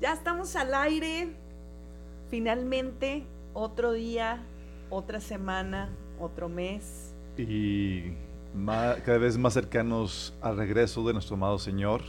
[0.00, 1.28] Ya estamos al aire.
[2.28, 4.42] Finalmente, otro día,
[4.90, 7.14] otra semana, otro mes.
[7.36, 8.12] Y
[9.04, 12.02] cada vez más cercanos al regreso de nuestro amado Señor.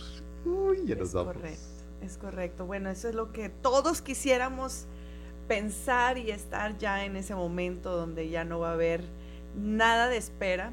[0.45, 1.59] Uy, ya nos es correcto,
[2.01, 2.65] es correcto.
[2.65, 4.85] Bueno, eso es lo que todos quisiéramos
[5.47, 9.03] pensar y estar ya en ese momento donde ya no va a haber
[9.55, 10.71] nada de espera.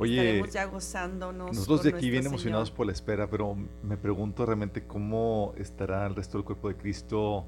[0.00, 1.54] Oye, Estaremos ya gozándonos.
[1.54, 6.14] Nosotros de aquí bien emocionados por la espera, pero me pregunto realmente cómo estará el
[6.14, 7.44] resto del cuerpo de Cristo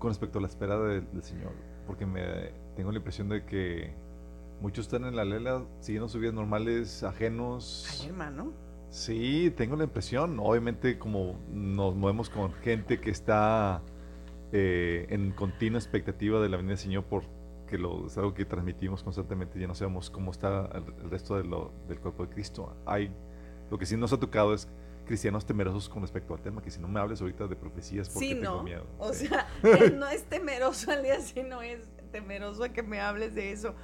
[0.00, 1.52] con respecto a la espera del, Señor.
[1.86, 3.94] Porque me tengo la impresión de que
[4.60, 7.86] muchos están en la lela siguiendo sus vidas normales, ajenos.
[7.88, 8.52] Ay, hermano.
[8.90, 10.40] Sí, tengo la impresión.
[10.40, 13.80] Obviamente, como nos movemos con gente que está
[14.50, 17.22] eh, en continua expectativa de la venida del Señor por
[17.66, 21.44] que lo, es algo que transmitimos constantemente, ya no sabemos cómo está el, resto de
[21.44, 22.76] lo, del cuerpo de Cristo.
[22.86, 23.10] Hay,
[23.70, 24.68] lo que sí nos ha tocado es
[25.04, 28.28] cristianos temerosos con respecto al tema, que si no me hables ahorita de profecías porque
[28.28, 28.86] sí, tengo miedo.
[28.98, 31.80] O sea, él no es temeroso al día, sino es
[32.10, 33.74] temeroso a que me hables de eso.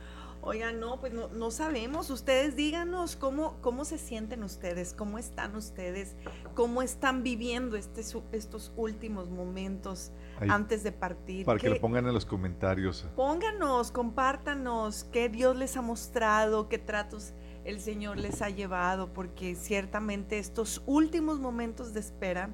[0.42, 2.08] Oigan, no, pues no, sabemos.
[2.08, 6.16] Ustedes díganos cómo, cómo se sienten ustedes, cómo están ustedes,
[6.54, 8.00] cómo están viviendo este,
[8.32, 10.12] estos últimos momentos
[10.48, 11.44] antes de partir.
[11.44, 13.06] Para que lo pongan en los comentarios.
[13.16, 17.32] Pónganos, compártanos qué Dios les ha mostrado, qué tratos
[17.64, 22.50] el Señor les ha llevado, porque ciertamente estos últimos momentos de espera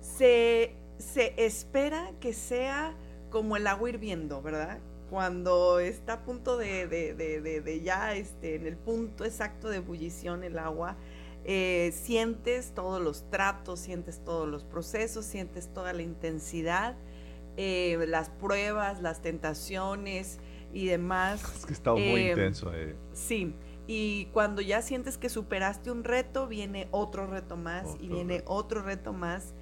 [0.00, 2.94] se, se espera que sea
[3.30, 4.78] como el agua hirviendo, ¿verdad?
[5.10, 9.76] cuando está a punto de, de, de, de, ya este, en el punto exacto de
[9.76, 10.96] ebullición el agua,
[11.48, 16.96] eh, sientes todos los tratos, sientes todos los procesos, sientes toda la intensidad,
[17.56, 20.40] eh, las pruebas, las tentaciones
[20.72, 21.44] y demás.
[21.54, 22.74] Es que está muy intenso.
[22.74, 22.96] Eh.
[23.12, 23.54] Sí,
[23.86, 28.82] y cuando ya sientes que superaste un reto, viene otro reto más y viene otro
[28.82, 29.54] reto más.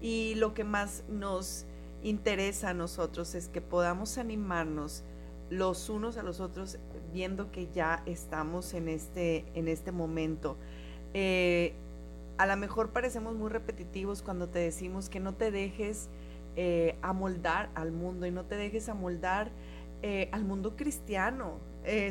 [0.00, 1.66] Y lo que más nos
[2.04, 5.02] interesa a nosotros es que podamos animarnos
[5.50, 6.78] los unos a los otros
[7.12, 10.56] viendo que ya estamos en este, en este momento.
[11.14, 11.74] Eh,
[12.38, 16.08] a lo mejor parecemos muy repetitivos cuando te decimos que no te dejes
[16.56, 19.50] eh, amoldar al mundo y no te dejes amoldar
[20.02, 21.58] eh, al mundo cristiano,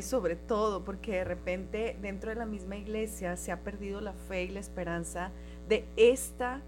[0.02, 4.44] sobre todo porque de repente dentro de la misma iglesia se ha perdido la fe
[4.44, 5.30] y la esperanza
[5.66, 6.60] de esta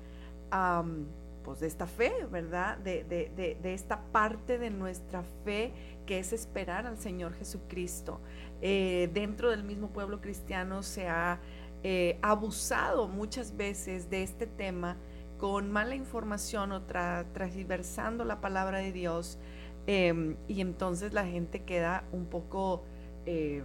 [1.45, 2.78] pues de esta fe, ¿verdad?
[2.78, 5.72] De, de, esta parte de nuestra fe
[6.06, 8.21] que es esperar al Señor Jesucristo.
[8.61, 11.39] Dentro del mismo pueblo cristiano se ha
[11.87, 14.97] eh, abusado muchas veces de este tema
[15.37, 19.39] con mala información o transversando la palabra de Dios
[19.87, 22.84] em, y entonces la gente queda un poco
[23.27, 23.65] em,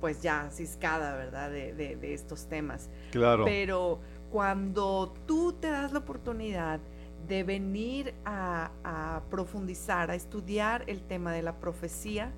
[0.00, 1.50] pues ya ciscada, ¿verdad?
[1.50, 2.88] De, estos temas.
[3.10, 3.44] Claro.
[3.44, 6.80] Pero cuando tú te das la oportunidad
[7.28, 12.32] de venir a, profundizar, a estudiar el tema de la profecía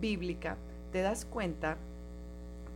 [0.00, 0.56] bíblica,
[0.90, 1.78] te das cuenta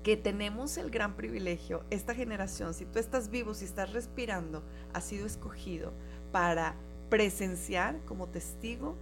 [0.07, 4.63] que tenemos el gran privilegio, esta generación, si tú estás vivo, si estás respirando,
[4.93, 5.93] ha sido escogido
[6.31, 6.77] para
[7.11, 8.97] presenciar como testigo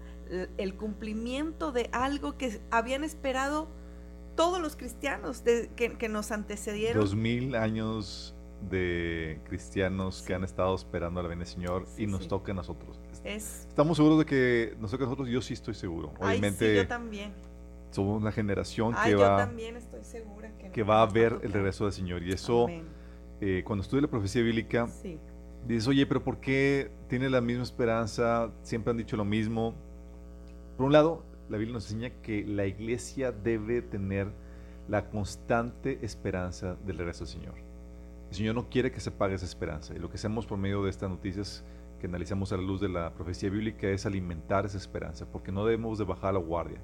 [0.56, 3.68] el cumplimiento de algo que habían esperado
[4.34, 7.02] todos los cristianos que, que, nos antecedieron.
[7.02, 8.34] Dos mil años
[8.70, 12.54] de cristianos que han estado esperando a la venida del Señor y nos toca a
[12.54, 12.98] nosotros.
[13.24, 16.14] Estamos seguros de que nos toca a nosotros, yo sí estoy seguro.
[16.18, 17.34] Obviamente, yo también.
[17.90, 20.43] Somos una generación que va, también estoy segura
[20.74, 22.22] que, va a ver el regreso del Señor.
[22.22, 22.66] Y eso,
[23.40, 24.88] eh, cuando estudia la profecía bíblica,
[25.66, 28.50] dices, oye, pero ¿por qué tiene la misma esperanza?
[28.62, 29.74] Siempre han dicho lo mismo.
[30.76, 34.28] Por un lado, la Biblia nos enseña que la iglesia debe tener
[34.88, 37.54] la constante esperanza del regreso del Señor.
[38.30, 39.94] El Señor no quiere que se pague esa esperanza.
[39.94, 41.64] Y lo que hacemos por medio de estas noticias
[42.00, 45.64] que analizamos a la luz de la profecía bíblica es alimentar esa esperanza, porque no
[45.64, 46.78] debemos de bajar la guardia.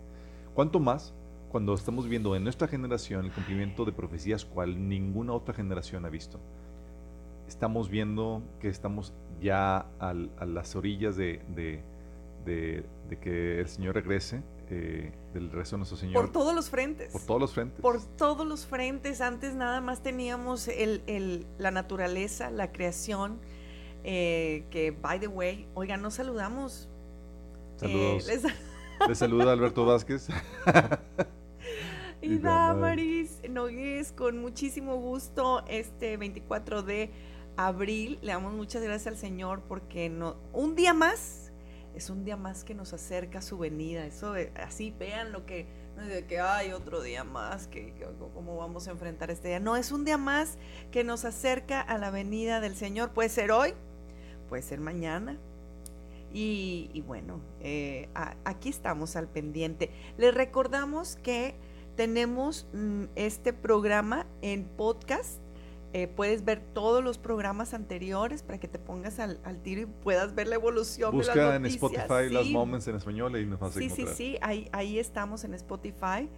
[0.55, 1.13] ¿Cuánto más
[1.51, 6.09] cuando estamos viendo en nuestra generación el cumplimiento de profecías cual ninguna otra generación ha
[6.09, 6.41] visto?
[7.49, 14.43] Estamos viendo que estamos ya a las orillas de, de que el Señor regrese
[14.73, 16.15] eh, del resto de nuestro Señor.
[16.15, 17.13] Por todos los frentes.
[17.13, 17.81] Por todos los frentes.
[17.81, 19.21] Por todos los frentes.
[19.21, 23.41] Antes nada más teníamos el, la naturaleza, la creación,
[24.05, 26.89] eh, que, by the way, oigan, nos saludamos.
[27.79, 28.29] Saludos.
[28.29, 28.41] Eh,
[29.09, 29.19] les...
[29.19, 30.29] saluda Alberto Vázquez.
[32.23, 37.11] y Damaris Nogués, con muchísimo gusto, este 24 de
[37.57, 38.19] abril.
[38.23, 41.51] Le damos muchas gracias al Señor porque no, un día más
[41.95, 44.07] es un día más que nos acerca su venida.
[44.07, 47.93] Eso así vean lo que no es de que hay otro día más, que,
[48.35, 49.61] cómo vamos a enfrentar este día.
[49.61, 50.57] No, es un día más
[50.91, 53.11] que nos acerca a la venida del Señor.
[53.11, 53.75] Puede ser hoy,
[54.49, 55.39] puede ser mañana,
[56.33, 58.09] Y, bueno, eh,
[58.45, 59.91] aquí estamos al pendiente.
[60.17, 61.57] Les recordamos que
[62.01, 65.39] tenemos mm, este programa en podcast.
[65.93, 70.35] Eh, puedes ver todos los programas anteriores para que te pongas al, tiro y puedas
[70.35, 73.77] ver la evolución Busca de las en Spotify las moments en español y nos vas
[73.77, 76.31] a Sí, sí, sí, ahí, ahí estamos en Spotify.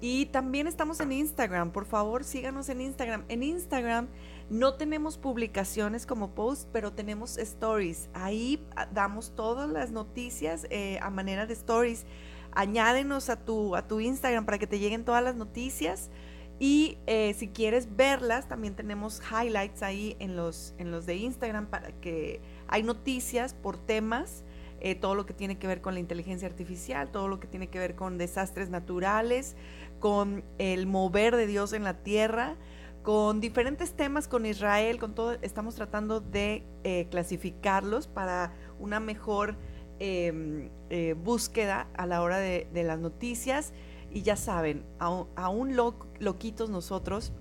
[0.00, 1.70] Y también estamos en Instagram.
[1.70, 3.24] Por favor, síganos en Instagram.
[3.28, 4.08] En Instagram
[4.48, 8.08] no tenemos publicaciones como post, pero tenemos stories.
[8.14, 12.06] Ahí ah, damos todas las noticias eh, a manera de stories.
[12.52, 16.10] Añádenos a tu, a tu Instagram para que te lleguen todas las noticias.
[16.58, 21.66] Y eh, si quieres verlas, también tenemos highlights ahí en los, en los de Instagram
[21.66, 24.44] para que hay noticias por temas.
[24.82, 27.68] Eh, todo lo que tiene que ver con la inteligencia artificial, todo lo que tiene
[27.68, 29.54] que ver con desastres naturales,
[29.98, 32.56] con el mover de Dios en la tierra,
[33.02, 39.56] con diferentes temas con Israel, con todo, estamos tratando de eh, clasificarlos para una mejor
[40.00, 43.72] em, eh, búsqueda a la hora de, las noticias.
[44.10, 45.76] Y ya saben, aún,
[46.18, 47.32] loquitos nosotros,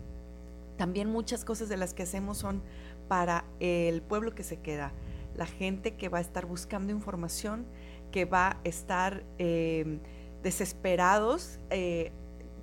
[0.77, 2.61] también muchas cosas de las que hacemos son
[3.07, 4.91] para el pueblo que se queda,
[5.35, 7.65] la gente que va a estar buscando información,
[8.11, 9.99] que va a estar em,
[10.43, 12.11] desesperados, eh,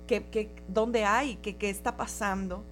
[0.07, 2.63] que, dónde hay, qué está pasando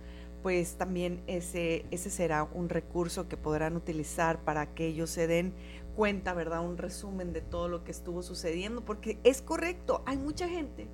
[0.45, 5.55] pues también ese, ese será un recurso que podrán utilizar para que ellos se den
[5.95, 6.63] cuenta, ¿verdad?
[6.63, 10.87] Un resumen de todo lo que estuvo sucediendo, porque es correcto, hay mucha gente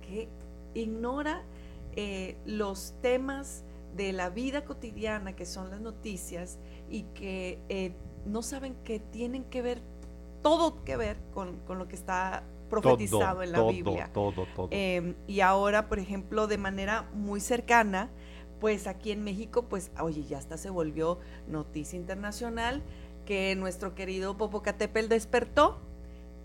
[0.00, 0.28] que
[0.74, 1.42] ignora
[1.96, 3.64] eh, los temas
[3.96, 6.58] de la vida cotidiana, que son las noticias,
[6.88, 7.92] y que eh,
[8.24, 9.82] no saben que tienen que ver,
[10.42, 14.10] todo que ver con, lo que está profetizado en la Biblia.
[14.12, 18.10] Todo, todo, em, y ahora, por ejemplo, de manera muy cercana,
[18.60, 22.82] pues aquí en México, pues, oye, ya hasta se volvió noticia internacional
[23.30, 25.78] que nuestro querido Popocatépetl despertó.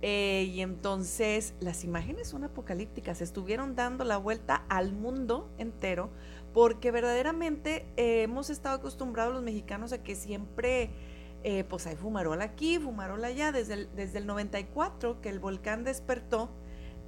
[0.03, 6.11] Eh, y entonces las imágenes son apocalípticas, estuvieron dando la vuelta al mundo entero,
[6.53, 10.91] porque verdaderamente eh, hemos estado acostumbrados los mexicanos a que siempre,
[11.43, 15.83] eh, pues hay fumarola aquí, fumarola allá, desde el, desde el 94 que el volcán
[15.85, 16.51] despertó,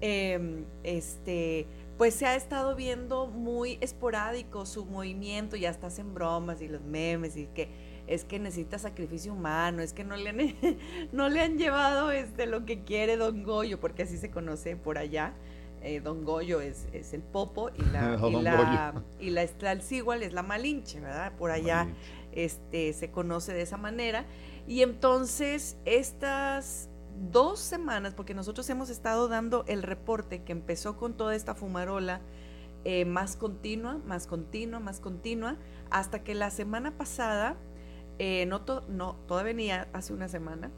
[0.02, 1.68] em, este,
[2.00, 6.82] pues se ha estado viendo muy esporádico su movimiento, ya hasta hacen bromas y los
[6.82, 10.38] memes y que es que necesita sacrificio humano, es que no le han,
[11.12, 14.98] no le han llevado este, lo que quiere Don Goyo, porque así se conoce por
[14.98, 15.34] allá.
[15.84, 20.44] Eh, don Goyo es, es, el popo y la, y la, y la es la
[20.44, 21.34] malinche, ¿verdad?
[21.38, 21.88] Por allá
[22.32, 24.26] este, se conoce de esa manera.
[24.68, 26.90] Y entonces estas
[27.32, 32.22] dos semanas, porque nosotros hemos estado dando el reporte que empezó con toda esta fumarola
[32.84, 35.58] eh, más continua, más continua, más continua,
[35.90, 37.58] hasta que la semana pasada,
[38.20, 40.72] eh, no, no, todavía venía hace una semana,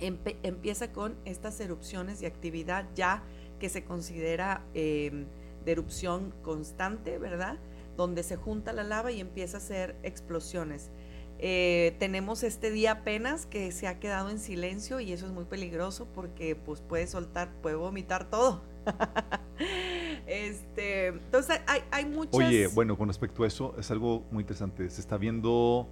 [0.00, 3.22] empieza con estas erupciones de actividad ya
[3.58, 5.26] que se considera em,
[5.64, 7.58] de erupción constante, ¿verdad?
[7.96, 10.90] Donde se junta la lava y empieza a hacer explosiones.
[11.38, 15.44] Eh, tenemos este día apenas que se ha quedado en silencio y eso es muy
[15.44, 18.62] peligroso porque pues puede soltar, puede vomitar todo.
[20.26, 22.34] este, entonces hay, hay muchas...
[22.34, 24.88] Oye, bueno, con respecto a eso es algo muy interesante.
[24.90, 25.88] Se está viendo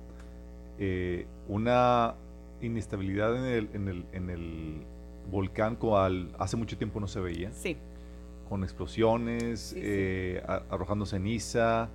[0.79, 2.15] eh, una
[2.61, 4.87] inestabilidad en el, en el, en el
[5.31, 7.53] volcán cual hace mucho tiempo no se veía.
[7.53, 7.77] Sí.
[8.49, 11.91] Con explosiones, eh, arrojando ceniza.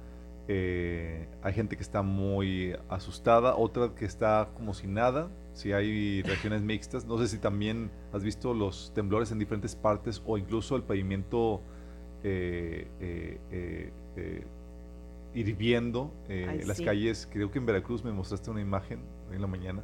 [0.48, 5.30] Eh, hay gente que está muy asustada, otra que está como sin nada.
[5.54, 10.22] Si hay regiones mixtas, no sé si también has visto los temblores en diferentes partes
[10.26, 11.62] o incluso el pavimento
[12.24, 14.46] eh, eh,
[15.34, 17.28] hirviendo en las calles.
[17.32, 19.00] Creo que en Veracruz me mostraste una imagen
[19.32, 19.84] en la mañana.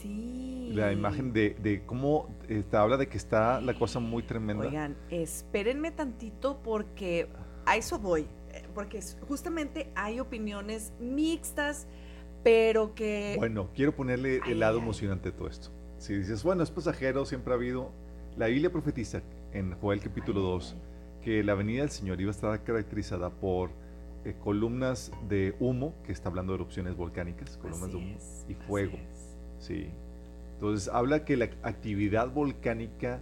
[0.00, 0.70] Sí.
[0.74, 4.66] La imagen de, de cómo te habla de que está la cosa muy tremenda.
[4.66, 7.28] Oigan, espérenme tantito porque
[7.64, 8.26] a eso voy
[8.74, 11.86] porque justamente hay opiniones mixtas,
[12.42, 13.36] pero que...
[13.38, 15.70] Bueno, quiero ponerle el lado emocionante de todo esto.
[15.98, 17.92] Si dices, bueno, es pasajero, siempre ha habido...
[18.36, 20.76] La Biblia profetiza en Joel capítulo 2
[21.22, 23.70] que la venida del Señor iba a estar caracterizada por
[24.24, 28.16] eh, columnas de humo, que está hablando de erupciones volcánicas, columnas de humo,
[28.48, 28.98] y fuego.
[29.58, 29.88] Sí.
[30.54, 33.20] Entonces habla que la actividad volcánica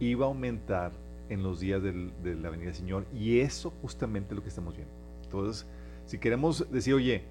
[0.00, 0.92] iba a aumentar
[1.28, 1.92] en los días de
[2.36, 3.06] la venida del Señor.
[3.14, 4.94] Y eso justamente es lo que estamos viendo.
[5.24, 5.66] Entonces,
[6.06, 7.22] si queremos decir, oye,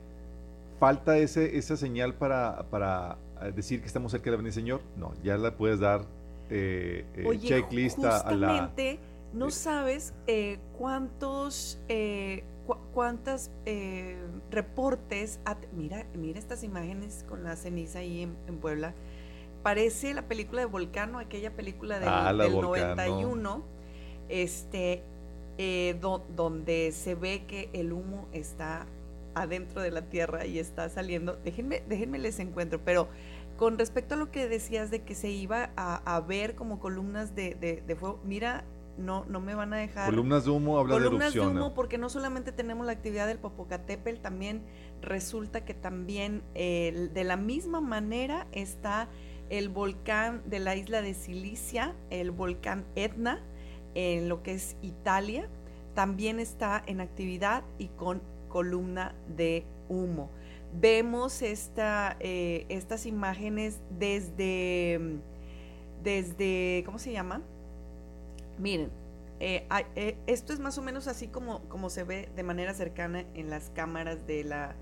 [0.79, 4.62] falta ese, esa señal para, para eh, decir que estamos cerca de la venida del
[4.62, 6.05] Señor, no, ya la puedes dar
[6.50, 8.71] eh, eh checklist a la...
[9.33, 11.79] No sabes eh, cuántos,
[12.67, 13.51] cuántas
[14.51, 15.39] reportes,
[15.74, 18.93] mira, mira estas imágenes con la ceniza ahí en, en Puebla,
[19.63, 23.63] parece la película de Volcano, aquella película del, ah, 91,
[24.29, 25.03] este,
[25.57, 28.86] eh, donde se ve que el humo está
[29.36, 31.36] adentro de la tierra y está saliendo.
[31.43, 33.07] Déjenme, déjenme les encuentro, pero
[33.57, 37.55] con respecto a lo que decías de que se iba a, ver como columnas de,
[37.55, 38.63] de, fuego, mira,
[38.98, 40.10] no, no me van a dejar.
[40.10, 44.22] Columnas de humo, habla columnas de humo, porque no solamente tenemos la actividad del Popocatépetl,
[44.22, 44.63] también
[45.01, 49.08] resulta que también de la misma manera está
[49.50, 53.42] el volcán de la isla de Silicia, el volcán Etna,
[53.96, 55.48] en lo que es Italia,
[55.94, 60.30] también está en actividad y con columna de humo.
[60.80, 65.20] Vemos esta, eh, estas imágenes desde,
[66.04, 67.42] desde, ¿cómo se llama?
[68.57, 68.89] Miren,
[69.39, 73.25] eh, eh, esto es más o menos así como, como se ve de manera cercana
[73.35, 74.75] en las cámaras de la,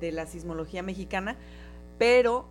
[0.00, 1.36] de la sismología mexicana,
[1.98, 2.48] pero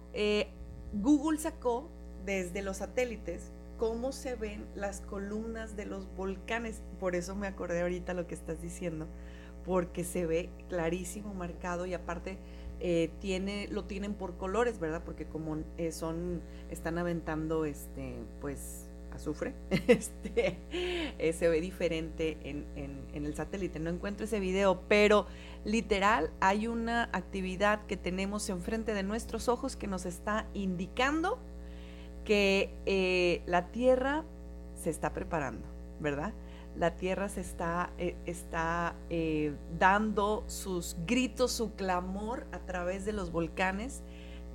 [0.93, 1.89] Google sacó
[2.25, 6.81] desde los satélites cómo se ven las columnas de los volcanes.
[6.99, 9.07] Por eso me acordé ahorita lo que estás diciendo,
[9.65, 12.37] porque se ve clarísimo, marcado y aparte
[12.79, 15.01] eh, tiene, lo tienen por colores, ¿verdad?
[15.03, 18.82] Porque como eh, son, están aventando, este, pues
[19.13, 19.53] azufre,
[19.87, 22.65] este, eh, se ve diferente en,
[23.13, 23.79] el satélite.
[23.79, 25.27] No encuentro ese video, pero
[25.65, 31.39] literal hay una actividad que tenemos enfrente de nuestros ojos que nos está indicando
[32.25, 34.23] que la Tierra
[34.75, 35.67] se está preparando,
[35.99, 36.33] ¿verdad?
[36.75, 43.13] la tierra se está, eh, está eh, dando sus gritos, su clamor a través de
[43.13, 44.01] los volcanes.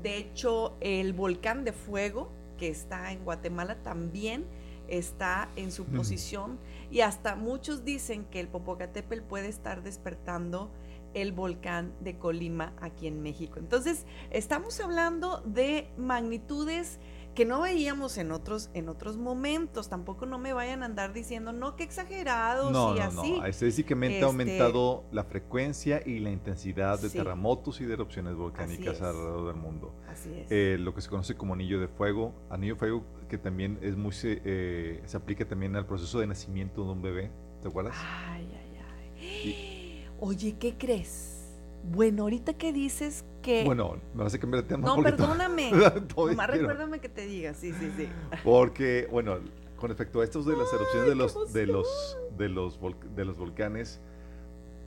[0.02, 4.44] De hecho, el volcán de fuego que está en Guatemala también
[4.88, 6.58] está en su posición
[6.90, 10.70] y hasta muchos dicen que el Popocatépetl puede estar despertando
[11.14, 13.58] el volcán de Colima aquí en México.
[13.58, 16.98] Entonces, estamos hablando de magnitudes
[17.38, 19.88] que no veíamos en otros, en otros momentos.
[19.88, 23.38] Tampoco no me vayan a andar diciendo, no, qué exagerados no, y no, así.
[23.38, 28.34] No, estadísticamente ha este aumentado la frecuencia y la intensidad de terremotos y de erupciones
[28.34, 29.94] volcánicas alrededor del mundo.
[30.08, 30.50] Así es.
[30.50, 33.96] Eh, lo que se conoce como anillo de fuego, anillo de fuego que también es
[33.96, 37.30] muy, eh, se aplica también al proceso de nacimiento de un bebé,
[37.62, 37.94] ¿te acuerdas?
[38.00, 38.80] Ay, ay,
[39.20, 40.06] ay.
[40.18, 41.37] Oye, ¿qué crees?
[41.84, 43.64] Bueno, ahorita que dices que...
[43.64, 44.86] Bueno, me vas a cambiar de tema.
[44.86, 45.70] No, perdóname.
[46.16, 48.08] Nomás recuérdame que te diga, sí, sí, sí.
[48.44, 49.38] Porque, bueno,
[49.76, 52.78] con respecto a estos de las erupciones de los, de los, de los,
[53.14, 54.00] de los volcanes,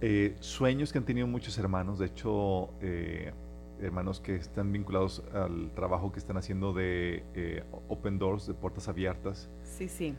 [0.02, 3.34] eh, sueños que han tenido muchos hermanos, de hecho, eh,
[3.80, 8.88] hermanos que están vinculados al trabajo que están haciendo de eh, Open Doors, de puertas
[8.88, 9.50] abiertas.
[9.64, 10.16] Sí, sí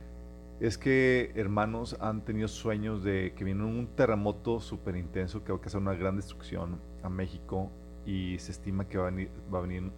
[0.62, 5.59] es que hermanos han tenido sueños de que viene un terremoto súper intenso que va
[5.59, 7.73] a causar una gran destrucción a México
[8.07, 9.90] y se estima que va a venir, va a venir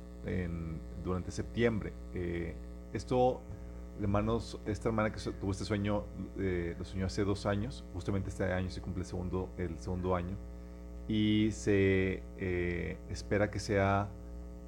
[1.05, 1.93] durante septiembre.
[2.15, 2.55] Eh,
[2.95, 3.43] esto,
[4.01, 6.07] hermanos, esta hermana que tuvo este sueño,
[6.39, 10.17] eh, lo soñó hace dos años, justamente este año se cumple el segundo, el segundo
[10.17, 10.35] año,
[11.09, 14.09] y se eh, espera que sea,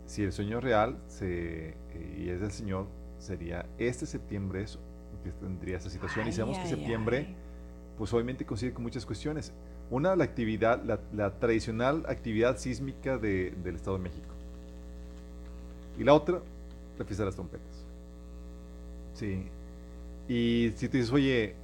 [0.05, 1.75] si el sueño real se,
[2.19, 2.87] y es del Señor,
[3.17, 4.86] sería este septiembre eso
[5.33, 6.29] tendría esa situación.
[6.29, 7.29] y sabemos que septiembre,
[7.99, 9.53] pues obviamente coincide con muchas cuestiones.
[9.91, 14.35] Una, la actividad, la, tradicional actividad sísmica de, del Estado de México.
[15.99, 16.41] Y la otra,
[16.99, 17.85] la fiesta de las trompetas.
[19.15, 19.45] Sí.
[20.29, 21.55] Y si te dices, oye,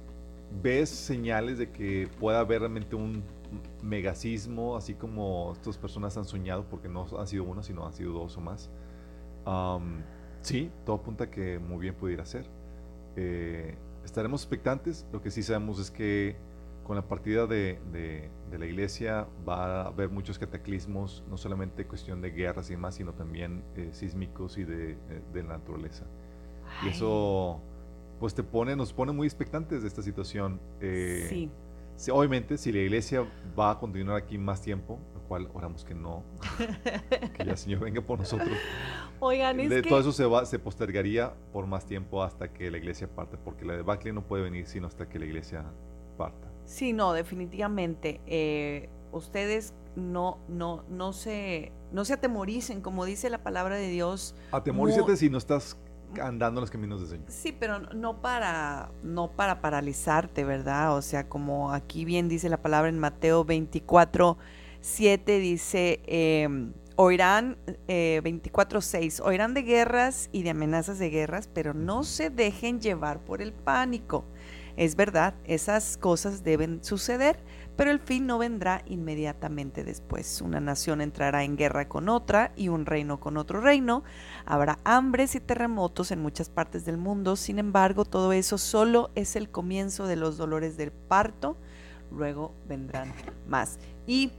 [0.61, 3.23] ¿ves señales de que pueda haber realmente un
[3.81, 8.13] megasismo, así como estas personas han soñado, porque no han sido una, sino han sido
[8.13, 8.69] dos o más?
[10.41, 12.45] sí, todo apunta que muy bien pudiera ser.
[13.15, 15.05] Eh, estaremos expectantes.
[15.11, 16.35] Lo que sí sabemos es que
[16.83, 22.21] con la partida de, de, la iglesia va a haber muchos cataclismos, no solamente cuestión
[22.21, 24.97] de guerras y demás, sino también eh, sísmicos y de, eh,
[25.33, 26.05] de, la naturaleza.
[26.85, 27.61] Y eso
[28.19, 30.59] pues te pone, nos pone muy expectantes de esta situación.
[30.79, 31.49] sí.
[32.11, 33.23] Obviamente, si la iglesia
[33.57, 36.23] va a continuar aquí más tiempo, cual oramos que no,
[37.33, 38.57] que ya el Señor venga por nosotros.
[39.19, 42.77] Oigan, es de, Todo eso se, va, se postergaría por más tiempo hasta que la
[42.77, 45.65] iglesia parte, porque la de Bacley no puede venir sino hasta que la iglesia
[46.17, 46.47] parta.
[46.65, 48.21] Sí, no, definitivamente.
[48.25, 54.35] Eh, ustedes no, no, no, se, no se atemoricen, como dice la palabra de Dios.
[54.51, 55.77] Atemorízate si no estás
[56.21, 57.25] andando los caminos de Señor.
[57.29, 60.95] Sí, pero no para, no para paralizarte, ¿verdad?
[60.95, 64.37] O sea, como aquí bien dice la palabra en Mateo 24,
[64.83, 71.73] 7, dice, em, oirán, eh, 24.6, oirán de guerras y de amenazas de guerras, pero
[71.73, 74.25] no se dejen llevar por el pánico.
[74.75, 77.39] Es verdad, esas cosas deben suceder,
[77.77, 80.41] pero el fin no vendrá inmediatamente después.
[80.41, 84.03] Una nación entrará en guerra con otra y un reino con otro reino.
[84.45, 87.37] Habrá hambres y terremotos en muchas partes del mundo.
[87.37, 91.55] Sin embargo, todo eso solo es el comienzo de los dolores del parto.
[92.11, 93.13] Luego vendrán
[93.47, 93.79] más.
[94.05, 94.31] Y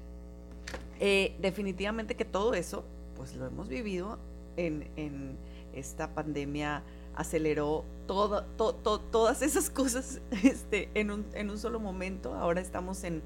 [1.00, 2.84] eh, definitivamente que todo eso,
[3.16, 4.18] pues lo hemos vivido
[4.56, 5.36] en, en
[5.74, 6.82] esta pandemia
[7.16, 12.34] aceleró todas esas cosas este, en, un, en un solo momento.
[12.34, 13.22] Ahora estamos en,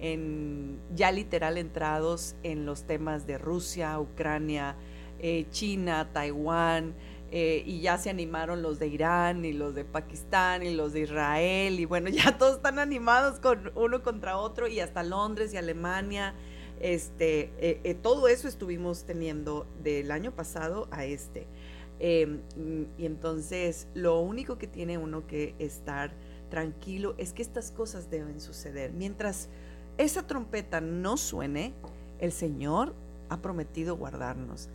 [0.00, 4.76] en, ya literal entrados en los temas de Rusia, Ucrania,
[5.20, 6.94] eh, China, Taiwán,
[7.30, 11.00] eh, y ya se animaron los de Irán y los de Pakistán y los de
[11.00, 15.56] Israel, y bueno, ya todos están animados con uno contra otro, y hasta Londres y
[15.56, 16.34] Alemania.
[16.82, 21.46] Este, eh, todo eso estuvimos teniendo del año pasado a este.
[22.04, 22.40] Em,
[22.98, 26.12] y entonces lo único que tiene uno que estar
[26.50, 28.92] tranquilo es que estas cosas deben suceder.
[28.92, 29.48] Mientras
[29.98, 31.74] esa trompeta no suene,
[32.18, 32.94] el Señor
[33.28, 34.68] ha prometido guardarnos.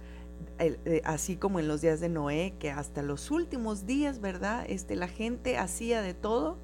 [0.60, 4.66] Eh, así como en los días de Noé, que hasta los últimos días, ¿verdad?
[4.70, 6.58] Este, la gente hacía de todo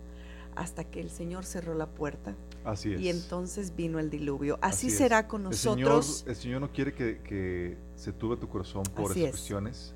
[0.56, 2.36] hasta que el Señor cerró la puerta.
[2.64, 3.02] Así es.
[3.02, 4.58] Y entonces vino el diluvio.
[4.62, 6.24] Así, será con nosotros.
[6.28, 9.94] El Señor, no quiere que, se tuve tu corazón por esas cuestiones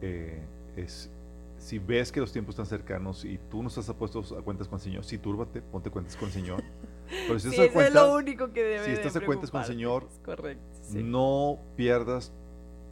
[0.00, 0.42] eh,
[0.76, 1.10] es
[1.58, 4.78] si ves que los tiempos están cercanos y tú no estás puesto a cuentas con
[4.78, 6.62] el Señor, sí, túrbate, ponte cuentas con el Señor.
[7.26, 10.08] Pero si estás es lo único que debe Si estás a cuentas con el Señor,
[10.24, 10.62] correcto,
[10.94, 12.32] no pierdas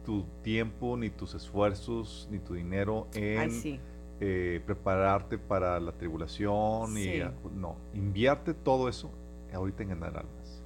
[0.05, 3.79] tu tiempo, ni tus esfuerzos, ni tu dinero en
[4.19, 6.97] eh, prepararte para la tribulación.
[6.97, 7.21] Y,
[7.55, 9.11] no, invierte todo eso
[9.53, 10.63] ahorita en ganar almas.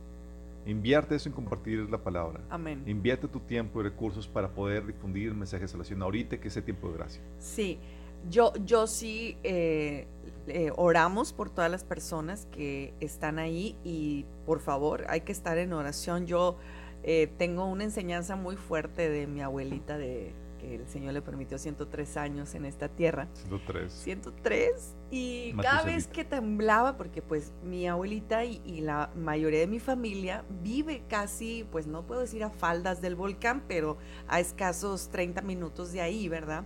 [0.66, 2.42] Invierte eso en compartir la palabra.
[2.50, 2.84] Amén.
[2.86, 6.58] Invierte tu tiempo y recursos para poder difundir el mensaje de salvación ahorita que es
[6.58, 7.22] el tiempo de gracia.
[7.40, 7.80] Sí,
[8.30, 10.08] yo, yo sí eh,
[10.48, 15.58] eh, oramos por todas las personas que están ahí y por favor hay que estar
[15.58, 16.26] en oración.
[16.26, 16.58] Yo
[17.04, 21.58] eh, tengo una enseñanza muy fuerte de mi abuelita de que el Señor le permitió
[21.58, 23.28] 103 años en esta tierra.
[23.34, 23.92] 103.
[23.92, 24.96] 103.
[25.12, 29.80] Y cada vez que temblaba, porque pues mi abuelita y, y, la mayoría de mi
[29.80, 35.42] familia vive casi, pues no puedo decir a faldas del volcán, pero a escasos 30
[35.42, 36.66] minutos de ahí, ¿verdad?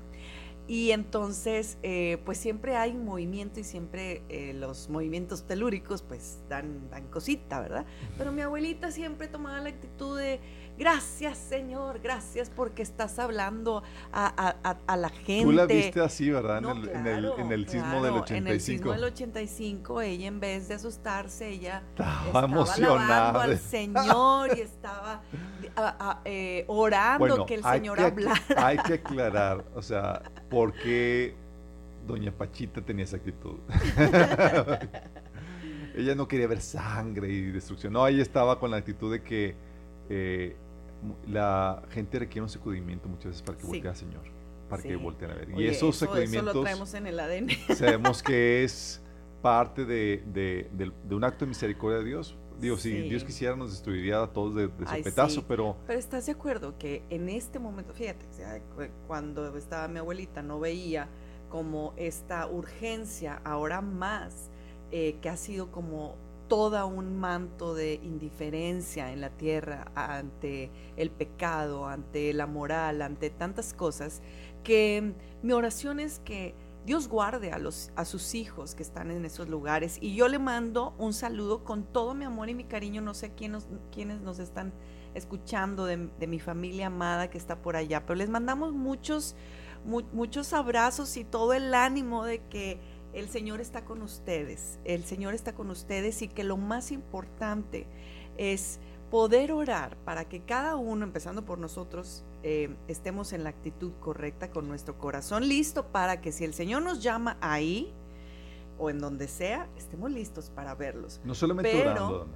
[0.65, 6.89] Y entonces, eh, pues siempre hay movimiento y siempre eh, los movimientos telúricos, pues dan,
[6.89, 7.85] dan cosita, ¿verdad?
[8.17, 10.39] Pero mi abuelita siempre tomaba la actitud de,
[10.77, 14.55] gracias Señor, gracias porque estás hablando a,
[14.97, 15.43] la gente.
[15.43, 16.59] Tú la viste así, ¿verdad?
[16.59, 18.35] en, el, en, el, sismo del 85.
[18.35, 23.43] En el sismo del 85, ella en vez de asustarse, ella estaba, emocionada.
[23.43, 25.21] al Señor y estaba
[26.25, 28.41] eh, orando que el Señor hablara.
[28.57, 31.35] Hay que aclarar, o sea, por qué
[32.05, 33.59] doña Pachita tenía esa actitud.
[35.95, 37.93] ella no quería ver sangre y destrucción.
[37.93, 39.55] No, ella estaba con la actitud de que
[40.09, 40.55] eh,
[41.27, 44.21] la gente requiere un sacudimiento muchas veces para que voltee al Señor,
[44.69, 45.49] para que volteen a ver.
[45.57, 46.55] y esos sacudimientos.
[46.55, 47.49] lo traemos en el ADN.
[47.75, 49.01] Sabemos que es
[49.41, 50.69] parte de,
[51.09, 52.37] un acto de misericordia de Dios.
[52.59, 55.75] Digo, si Dios quisiera nos destruiría a todos de, de sopetazo, pero...
[55.87, 58.25] Pero estás de acuerdo que en este momento, fíjate,
[59.07, 61.09] cuando estaba mi abuelita no veía
[61.49, 64.49] como esta urgencia, ahora más,
[64.91, 66.15] eh, que ha sido como
[66.53, 73.31] toda un manto de indiferencia en la tierra ante el pecado, ante la moral, ante
[73.31, 74.21] tantas cosas,
[74.63, 76.53] que mi oración es que
[76.85, 79.97] Dios guarde a, los, a sus hijos que están en esos lugares.
[79.99, 83.01] Y yo le mando un saludo con todo mi amor y mi cariño.
[83.01, 84.73] No sé quiénes nos están
[85.15, 89.35] escuchando de, mi familia amada que está por allá, pero les mandamos muchos,
[89.85, 92.79] muchos abrazos y todo el ánimo de que
[93.13, 97.85] el Señor está con ustedes, el Señor está con ustedes y que lo más importante
[98.37, 98.79] es
[99.11, 104.49] poder orar para que cada uno, empezando por nosotros, eh, estemos en la actitud correcta
[104.49, 107.93] con nuestro corazón listo para que si el Señor nos llama ahí
[108.79, 111.21] o en donde sea, estemos listos para verlos.
[111.23, 112.27] No solamente orando,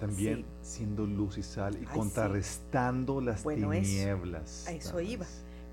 [0.00, 4.66] también siendo luz y sal y contrarrestando las tinieblas.
[4.66, 5.26] a eso iba,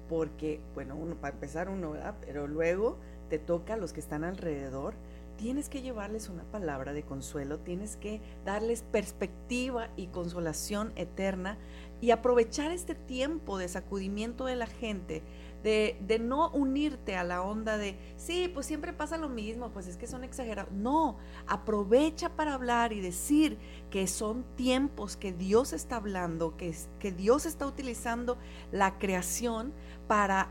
[0.08, 2.15] porque, bueno, uno, para empezar uno, ¿verdad?
[2.22, 4.96] Pero luego te toca a los que están alrededor,
[5.38, 11.58] tienes que llevarles una palabra de consuelo, tienes que darles perspectiva y consolación eterna
[12.02, 15.24] y aprovechar este tiempo de sacudimiento de la gente,
[15.64, 19.98] de, no unirte a la onda de, sí, pues siempre pasa lo mismo, pues es
[19.98, 20.72] que son exagerados.
[20.72, 23.58] No, aprovecha para hablar y decir
[23.90, 28.38] que son tiempos que Dios está hablando, que Dios está utilizando
[28.72, 29.74] la creación
[30.08, 30.50] para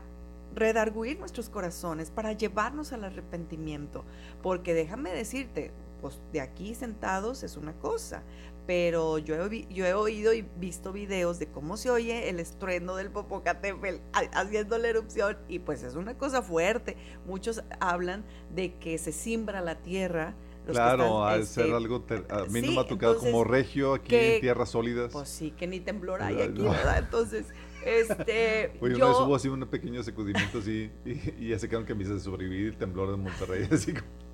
[0.55, 4.05] redarguir nuestros corazones, para llevarnos al arrepentimiento.
[4.41, 8.23] Porque déjame decirte, pues de aquí sentados es una cosa,
[8.65, 12.95] pero yo he, yo he oído y visto videos de cómo se oye el estruendo
[12.95, 14.01] del Popocatépetl
[14.33, 16.97] haciendo la erupción y pues es una cosa fuerte.
[17.25, 20.35] Muchos hablan de que se simbra la tierra.
[20.65, 24.41] claro, al ser este, algo, a mí no me ha tocado como regio aquí en
[24.41, 25.11] tierras sólidas.
[25.11, 26.97] Pues sí, que ni temblor hay aquí, ¿verdad?
[26.97, 27.45] Entonces,
[27.85, 28.73] este.
[28.81, 31.87] Oye, yo, una vez hubo así un pequeño sacudimiento así y, y ya se quedaron
[31.87, 34.25] camisas de sobrevivir el temblor de Monterrey, así como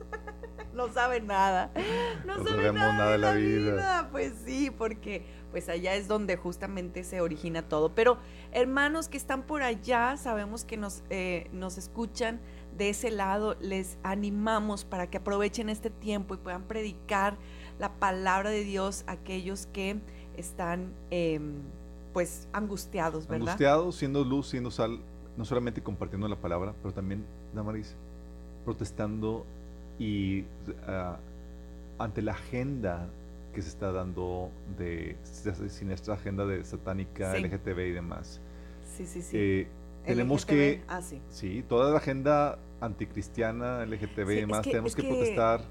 [0.73, 1.71] no sabe nada.
[2.25, 4.09] No, sabe nada, de la, vida.
[4.11, 7.93] Pues sí, porque pues allá es donde justamente se origina todo.
[7.93, 8.17] Pero
[8.51, 12.39] hermanos que están por allá, sabemos que nos, eh, nos escuchan
[12.77, 17.37] de ese lado, les animamos para que aprovechen este tiempo y puedan predicar
[17.79, 19.99] la palabra de Dios a aquellos que
[20.37, 21.63] están em,
[22.13, 23.47] pues angustiados, ¿verdad?
[23.47, 24.99] Angustiados, siendo luz, siendo sal,
[25.37, 27.95] no solamente compartiendo la palabra, pero también, Damaris,
[28.65, 29.45] protestando
[29.99, 30.45] y
[30.87, 31.17] ah,
[31.99, 33.07] ante la agenda
[33.53, 35.17] que se está dando de
[35.69, 38.39] siniestra agenda de satánica, LGTB y demás.
[38.95, 39.37] Sí, sí, sí.
[39.37, 39.67] Eh,
[40.05, 41.21] tenemos que, ah, sí.
[41.29, 41.63] sí.
[41.67, 45.61] toda la agenda anticristiana, LGTB y demás, tenemos que, protestar,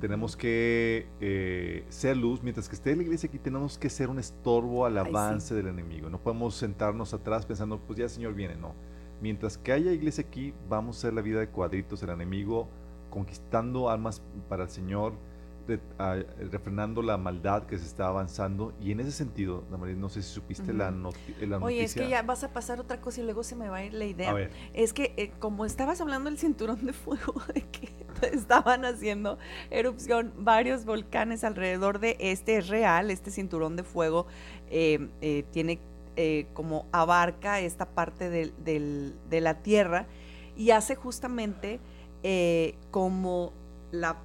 [0.00, 4.18] tenemos que eh, ser luz, mientras que esté la iglesia aquí tenemos que ser un
[4.18, 8.56] estorbo al avance del enemigo, no podemos sentarnos atrás pensando, pues ya el Señor viene,
[8.56, 8.74] no.
[9.20, 12.68] Mientras que haya iglesia aquí, vamos a hacer la vida de cuadritos, el enemigo
[13.10, 15.12] conquistando almas para el Señor,
[16.50, 18.72] refrenando la maldad que se está avanzando.
[18.80, 21.58] Y en ese sentido, no sé si supiste la, noticia.
[21.60, 23.84] Oye, es que ya vas a pasar otra cosa y luego se me va a
[23.84, 24.34] ir la idea.
[24.72, 27.92] Es que eh, como estabas hablando del cinturón de fuego, de que
[28.32, 29.38] estaban haciendo
[29.70, 34.26] erupción varios volcanes alrededor de este, es real, este cinturón de fuego
[34.70, 35.80] eh, eh, tiene
[36.52, 40.06] como abarca esta parte de la Tierra
[40.54, 41.80] y hace justamente
[42.90, 43.54] como
[43.90, 44.16] la,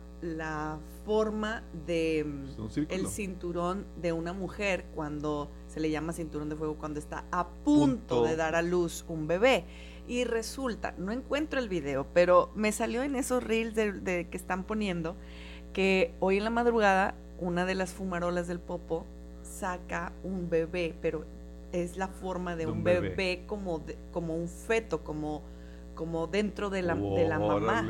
[1.05, 2.25] forma de
[2.89, 7.47] el cinturón de una mujer cuando se le llama cinturón de fuego cuando está a
[7.47, 9.65] punto, de dar a luz un bebé.
[10.07, 14.63] Y resulta, no encuentro el video, pero me salió en esos reels de, que están
[14.63, 15.15] poniendo
[15.73, 19.05] que hoy en la madrugada una de las fumarolas del popo
[19.43, 21.25] saca un bebé, pero
[21.71, 25.41] es la forma de, un, bebé, como, como un feto, como
[25.95, 27.87] como dentro de la, de la mamá.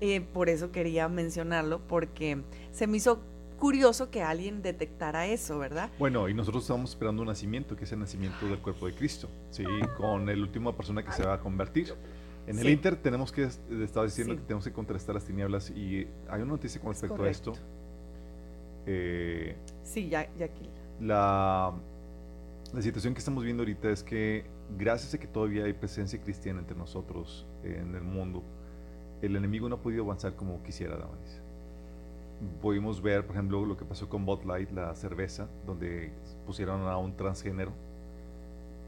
[0.00, 3.20] Eh, por eso quería mencionarlo, porque se me hizo
[3.58, 5.90] curioso que alguien detectara eso, ¿verdad?
[5.98, 9.28] Bueno, y nosotros estamos esperando un nacimiento, que es el nacimiento del cuerpo de Cristo,
[9.50, 9.64] ¿sí?
[9.96, 11.94] Con el última persona que se va a convertir.
[12.46, 16.42] En el Inter tenemos que, estaba diciendo que tenemos que contrastar las tinieblas y hay
[16.42, 17.52] una noticia con respecto a esto.
[18.86, 20.68] Eh, sí, ya, ya aquí.
[21.00, 21.74] La,
[22.72, 24.44] la situación que estamos viendo ahorita es que
[24.76, 28.42] gracias a que todavía hay presencia cristiana entre nosotros en el mundo,
[29.22, 31.42] el enemigo no ha podido avanzar como quisiera, Damaris.
[32.60, 36.12] Pudimos ver, por ejemplo, lo que pasó con Bud Light, la cerveza, donde
[36.44, 37.72] pusieron a un transgénero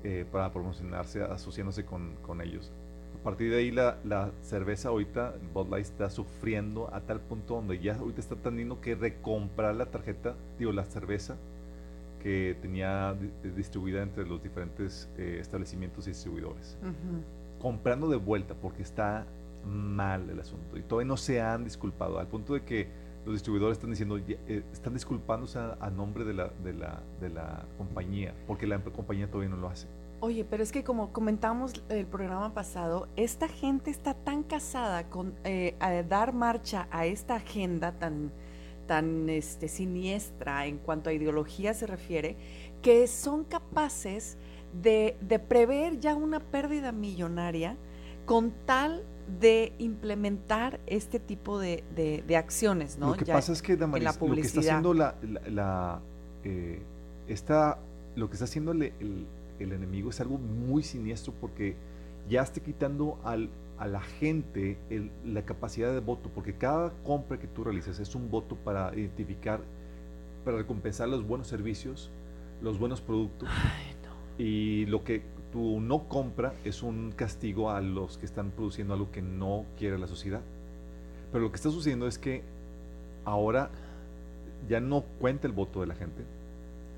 [0.05, 2.71] eh, para promocionarse, asociándose con, ellos.
[3.19, 7.55] A partir de ahí, la, la, cerveza ahorita, Bud Light está sufriendo a tal punto
[7.55, 11.37] donde ya ahorita está teniendo que recomprar la tarjeta, digo, la cerveza
[12.19, 13.17] que tenía
[13.57, 16.77] distribuida entre los diferentes eh, establecimientos y distribuidores.
[17.61, 19.27] Comprando de vuelta porque está
[19.65, 22.89] mal el asunto y todavía no se han disculpado, al punto de que
[23.25, 27.67] los distribuidores están diciendo, eh, están disculpándose a, nombre de la, de, la, de la
[27.77, 29.87] compañía, porque la compañía todavía no lo hace.
[30.21, 35.35] Oye, pero es que como comentamos el programa pasado, esta gente está tan casada con
[35.45, 35.77] eh,
[36.09, 38.33] dar marcha a esta agenda tan,
[38.89, 42.37] tan este, siniestra en cuanto a ideología se refiere,
[42.83, 44.37] que son capaces
[44.83, 45.17] de,
[45.49, 47.77] prever ya una pérdida millonaria
[48.27, 49.05] con tal
[49.41, 51.85] de implementar este tipo de,
[52.37, 53.11] acciones, ¿no?
[53.11, 55.15] Lo que pasa es que, Damaris, lo que está haciendo la,
[55.49, 56.01] la,
[56.45, 56.83] eh,
[58.17, 58.93] lo que está haciendo el,
[59.61, 61.77] el, enemigo es algo muy siniestro porque
[62.29, 64.77] ya está quitando al, a la gente
[65.25, 69.61] la capacidad de voto, porque cada compra que tú realizas es un voto para identificar,
[70.45, 72.11] para recompensar los buenos servicios,
[72.61, 73.49] los buenos productos.
[74.37, 79.11] Y lo que tú no compra es un castigo a los que están produciendo algo
[79.11, 80.43] que no quiere la sociedad.
[81.33, 82.43] Pero lo que está sucediendo es que
[83.25, 83.71] ahora
[84.69, 86.25] ya no cuenta el voto de la gente,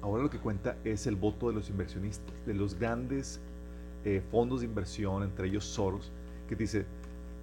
[0.02, 3.40] ahora lo que cuenta es el voto de los inversionistas, de los grandes
[4.04, 6.10] eh, fondos de inversión, entre ellos Soros,
[6.50, 6.84] que dice,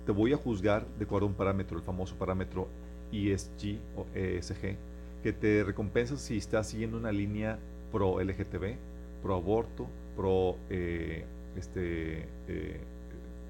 [0.05, 2.67] te voy a juzgar de acuerdo a un parámetro, el famoso parámetro
[3.11, 4.75] ESG o ESG,
[5.23, 7.57] que te recompensa si estás siguiendo una línea
[7.91, 8.75] pro LGTB,
[9.23, 11.23] pro aborto, pro eh,
[11.55, 12.81] este, eh,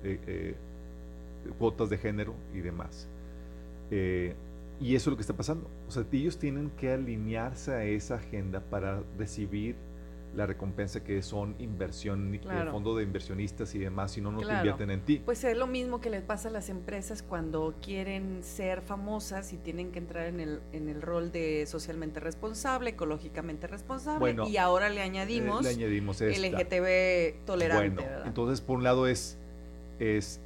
[0.03, 0.55] eh,
[1.57, 3.07] cuotas de género y demás.
[3.89, 5.67] y eso es lo que está pasando.
[5.87, 9.75] O sea, ellos tienen que alinearse a esa agenda para recibir
[10.37, 14.53] la recompensa que son inversión, el fondo de inversionistas y demás, si no, no te
[14.53, 15.21] invierten en ti.
[15.25, 19.57] Pues es lo mismo que les pasa a las empresas cuando quieren ser famosas y
[19.57, 24.89] tienen que entrar en el, en el rol de socialmente responsable, ecológicamente responsable, y ahora
[24.89, 28.03] le añadimos, le añadimos LGTB tolerante.
[28.03, 29.39] Bueno, entonces por un lado es,
[29.97, 30.39] es,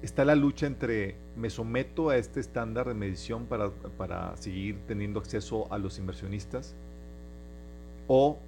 [0.00, 5.18] está la lucha entre me someto a este estándar de medición para, para seguir teniendo
[5.18, 6.76] acceso a los inversionistas,
[8.06, 8.38] o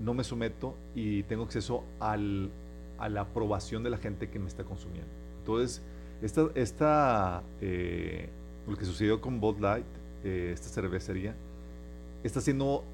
[0.00, 2.50] no me someto y tengo acceso al,
[2.98, 5.10] a la aprobación de la gente que me está consumiendo.
[5.38, 5.82] Entonces,
[6.22, 8.28] esta, esta eh,
[8.66, 9.86] lo que sucedió con Bud Light,
[10.24, 11.34] eh, esta cervecería,
[12.22, 12.84] está siendo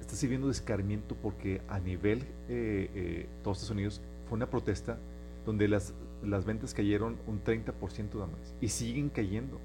[0.00, 4.98] está sirviendo de escarmiento porque a nivel eh, todos Estados Unidos fue una protesta
[5.44, 5.92] donde las,
[6.24, 9.58] las ventas cayeron un 30% de más y siguen cayendo.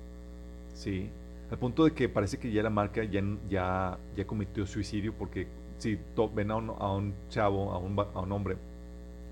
[0.74, 1.10] ¿sí?
[1.50, 5.48] Al punto de que parece que ya la marca ya, ya, ya cometió suicidio porque
[5.78, 6.00] si
[6.34, 8.58] ven a un, chavo, a un, a un, hombre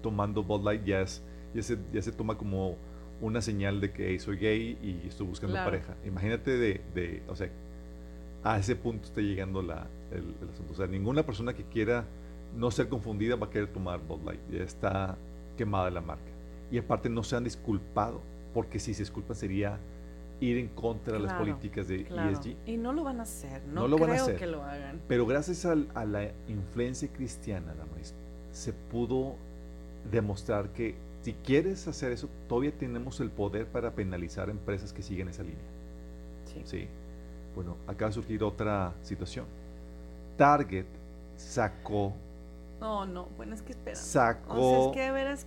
[0.01, 2.75] tomando Bud Light, ya, es, ya, se, ya se toma como
[3.21, 5.95] una señal de que soy gay y estoy buscando pareja.
[6.05, 7.49] Imagínate de, de, o sea,
[8.43, 10.73] a ese punto está llegando la, el, asunto.
[10.73, 12.05] O sea, ninguna persona que quiera
[12.55, 14.41] no ser confundida va a querer tomar Bud Light.
[14.51, 15.17] Ya está
[15.57, 16.23] quemada la marca.
[16.71, 18.21] Y aparte no se han disculpado,
[18.53, 19.79] porque si se disculpa sería
[20.43, 22.55] ir en contra de las políticas de ESG.
[22.65, 24.37] Y no lo van a hacer, no, lo creo van a hacer.
[24.37, 25.01] que lo hagan.
[25.07, 27.73] Pero gracias a, la influencia cristiana,
[28.51, 29.35] se pudo
[30.11, 35.29] demostrar que si quieres hacer eso, todavía tenemos el poder para penalizar empresas que siguen
[35.29, 35.57] esa línea.
[36.45, 36.61] Sí.
[36.65, 36.87] sí.
[37.55, 39.45] Bueno, acaba de surgir otra situación.
[40.37, 40.85] Target
[41.37, 42.13] sacó
[42.83, 43.95] no, no, bueno, es que espera.
[43.95, 44.91] Sacó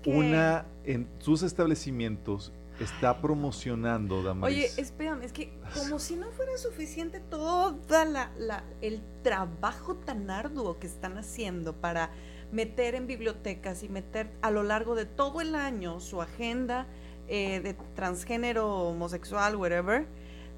[0.07, 4.57] una en sus establecimientos está promocionando, Damaris.
[4.57, 10.31] Oye, espérame, es que como si no fuera suficiente toda la, la, el trabajo tan
[10.31, 12.11] arduo que están haciendo para
[12.53, 16.87] meter en bibliotecas y meter a lo largo de todo el año su agenda
[17.29, 20.07] eh, de transgénero, homosexual, whatever,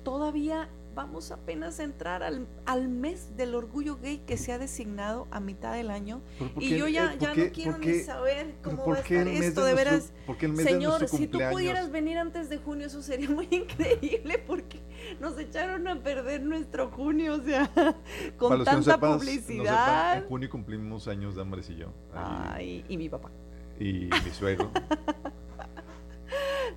[0.04, 5.28] todavía vamos apenas a entrar al, al, mes del orgullo gay que se ha designado
[5.30, 6.20] a mitad del año.
[6.58, 9.74] Y yo ya, eh, ya no quiero ni saber cómo va a estar esto, de,
[9.74, 10.12] veras.
[10.56, 14.80] Señor, si tú pudieras venir antes de junio, eso sería muy increíble porque
[15.20, 17.70] nos echaron a perder nuestro junio, o sea,
[18.36, 20.16] con tanta publicidad.
[20.16, 21.92] en junio cumplimos años de Ambres y yo.
[22.12, 23.30] Ay, y mi papá.
[23.78, 24.72] Y mi suegro.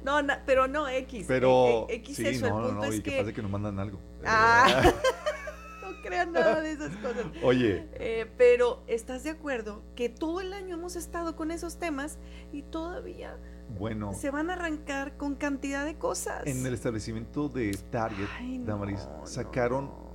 [0.03, 1.25] No, pero no X.
[1.27, 3.17] Pero e, e, X eso, no, el punto no, es y que...
[3.17, 3.99] pasa que nos mandan algo.
[4.25, 4.91] Ah,
[5.81, 7.25] no crean nada de esas cosas.
[7.43, 7.87] Oye.
[7.93, 12.17] Eh, pero ¿estás de acuerdo que todo el año hemos estado con esos temas
[12.51, 13.37] y todavía
[13.77, 16.45] bueno, se van a arrancar con cantidad de cosas?
[16.45, 18.27] En el establecimiento de Target,
[18.65, 20.11] Damaris, sacaron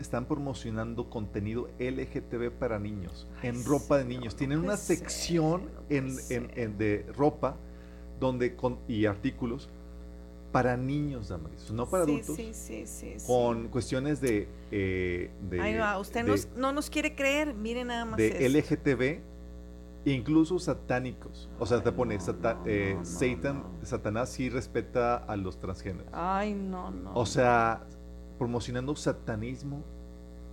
[0.00, 4.36] están promocionando contenido LGTB para niños, en ropa de niños.
[4.36, 7.56] Tienen una sección en, en, de ropa
[8.20, 9.68] donde con, y artículos
[10.52, 12.34] para niños, Damaris, no para adultos.
[12.34, 16.24] Sí, sí, sí, con cuestiones de, eh, Ahí va, usted
[16.56, 18.16] no nos quiere creer, mire nada más.
[18.16, 19.20] De LGTB,
[20.10, 21.50] incluso satánicos.
[21.58, 22.18] O sea, te pone
[22.64, 26.08] eh, Satan, Satanás sí respeta a los transgéneros.
[26.12, 27.12] Ay, no, no.
[27.14, 27.84] O sea,
[28.38, 29.82] promocionando satanismo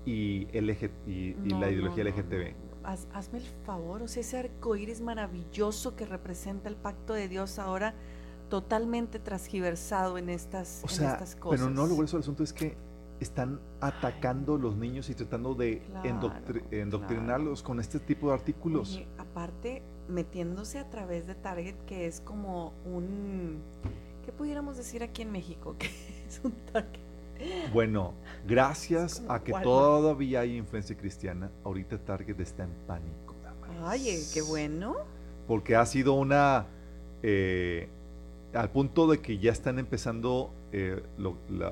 [0.05, 6.05] y, LG, y, la ideología LGTB hazme el favor, o sea, ese arcoíris maravilloso que
[6.05, 7.93] representa el pacto de Dios ahora
[8.49, 11.37] totalmente transgiversado en estas, cosas.
[11.49, 12.77] Pero no lo grueso del asunto es que
[13.19, 15.81] están atacando a los niños y tratando de
[16.71, 19.01] endoctrinarlos con este tipo de artículos.
[19.17, 23.61] aparte, metiéndose a través de Target, que es como un,
[24.25, 25.75] ¿qué pudiéramos decir aquí en México?
[25.79, 25.87] Que
[26.27, 27.02] es un Target
[27.71, 28.13] bueno,
[28.47, 33.33] gracias a que todavía hay influencia cristiana, ahorita Target está en pánico.
[33.85, 34.95] Ay, eh, qué bueno.
[35.47, 36.67] Porque ha sido una...
[37.21, 37.89] Eh,
[38.53, 41.01] al punto de que ya están empezando eh,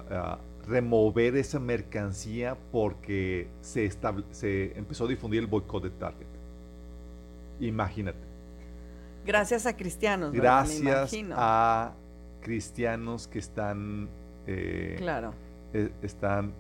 [0.10, 3.90] a remover esa mercancía porque se,
[4.32, 6.28] se empezó a difundir el boicot de Target.
[7.60, 8.20] Imagínate.
[9.26, 10.32] Gracias a cristianos.
[10.34, 11.94] Gracias a
[12.42, 14.10] cristianos que están...
[14.98, 15.51] claro e,
[16.02, 16.54] están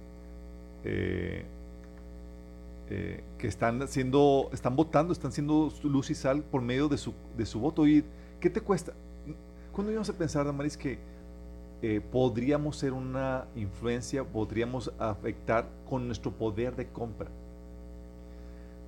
[0.83, 1.45] eh,
[2.93, 7.13] eh, que están haciendo, están votando, están siendo luz y sal por medio de su,
[7.37, 7.87] de su voto.
[7.87, 8.03] ¿Y
[8.41, 8.91] qué te cuesta?
[9.71, 10.99] ¿Cuándo íbamos a pensar, Damaris, que
[11.81, 17.29] eh, podríamos ser una influencia, podríamos afectar con nuestro poder de compra?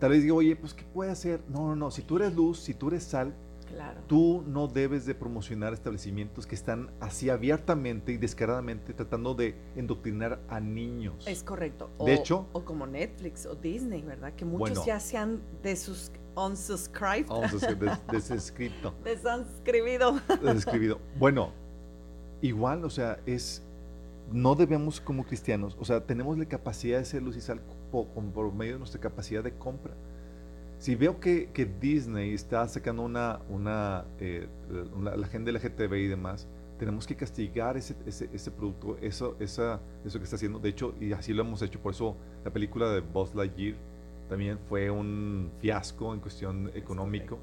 [0.02, 1.40] Tal vez digo, oye, pues ¿qué puede hacer?
[1.48, 3.34] No, no, no, si tú eres luz, si tú eres sal,
[4.08, 10.40] Tú no debes de promocionar establecimientos que están así abiertamente y descaradamente tratando de endoctrinar
[10.50, 11.26] a niños.
[11.28, 11.90] Es correcto.
[12.06, 14.34] de hecho, o como Netflix o Disney, ¿verdad?
[14.34, 17.28] Que muchos ya se han de sus unsubscribed.
[18.12, 18.94] Desescrito.
[19.04, 20.20] Desanscribido.
[20.42, 21.00] Desescribido.
[21.18, 21.52] Bueno,
[22.42, 23.64] igual, o sea, es
[24.32, 28.54] no debemos como cristianos, o sea, tenemos la capacidad de ser luz y sal por
[28.54, 29.94] medio de nuestra capacidad de compra
[30.84, 34.50] si veo que, que, Disney está sacando una, una, eh,
[35.02, 36.46] la gente LGTB y demás,
[36.78, 40.60] tenemos que castigar ese, ese, ese, producto, eso, esa, eso que está haciendo.
[40.60, 43.78] De hecho, y así lo hemos hecho, por eso la película de Buzz Lightyear
[44.28, 47.40] también fue un fiasco en cuestión económico.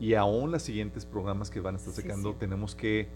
[0.00, 3.06] Y aún los siguientes programas que van a estar sacando, tenemos que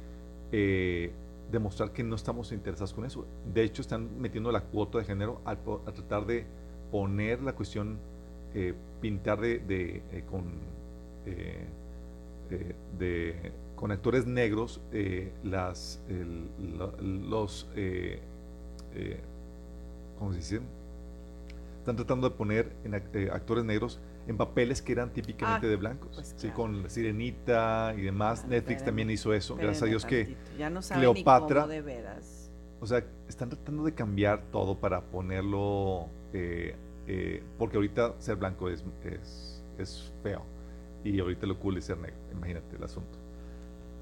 [0.52, 1.10] eh,
[1.50, 3.26] demostrar que no estamos interesados con eso.
[3.52, 6.46] De hecho, están metiendo la cuota de género a, a tratar de
[6.92, 8.13] poner la cuestión
[8.54, 10.44] eh, pintar de, eh, con,
[11.26, 11.66] eh,
[12.98, 14.80] de, con actores negros
[15.42, 16.00] las,
[17.00, 17.68] los,
[20.18, 20.60] ¿cómo se dice?
[21.80, 26.12] Están tratando de poner en, actores negros en papeles que eran típicamente ah, de blancos.
[26.14, 28.46] Pues sí, con Sirenita y demás.
[28.46, 29.56] Netflix también hizo eso.
[29.56, 31.66] Gracias a Dios que ya no Cleopatra.
[31.66, 32.50] de veras.
[32.80, 36.74] O sea, están tratando de cambiar todo para ponerlo eh,
[37.58, 40.44] porque ahorita ser blanco es, es, es, feo
[41.04, 43.18] y ahorita lo cool es ser negro, imagínate el asunto.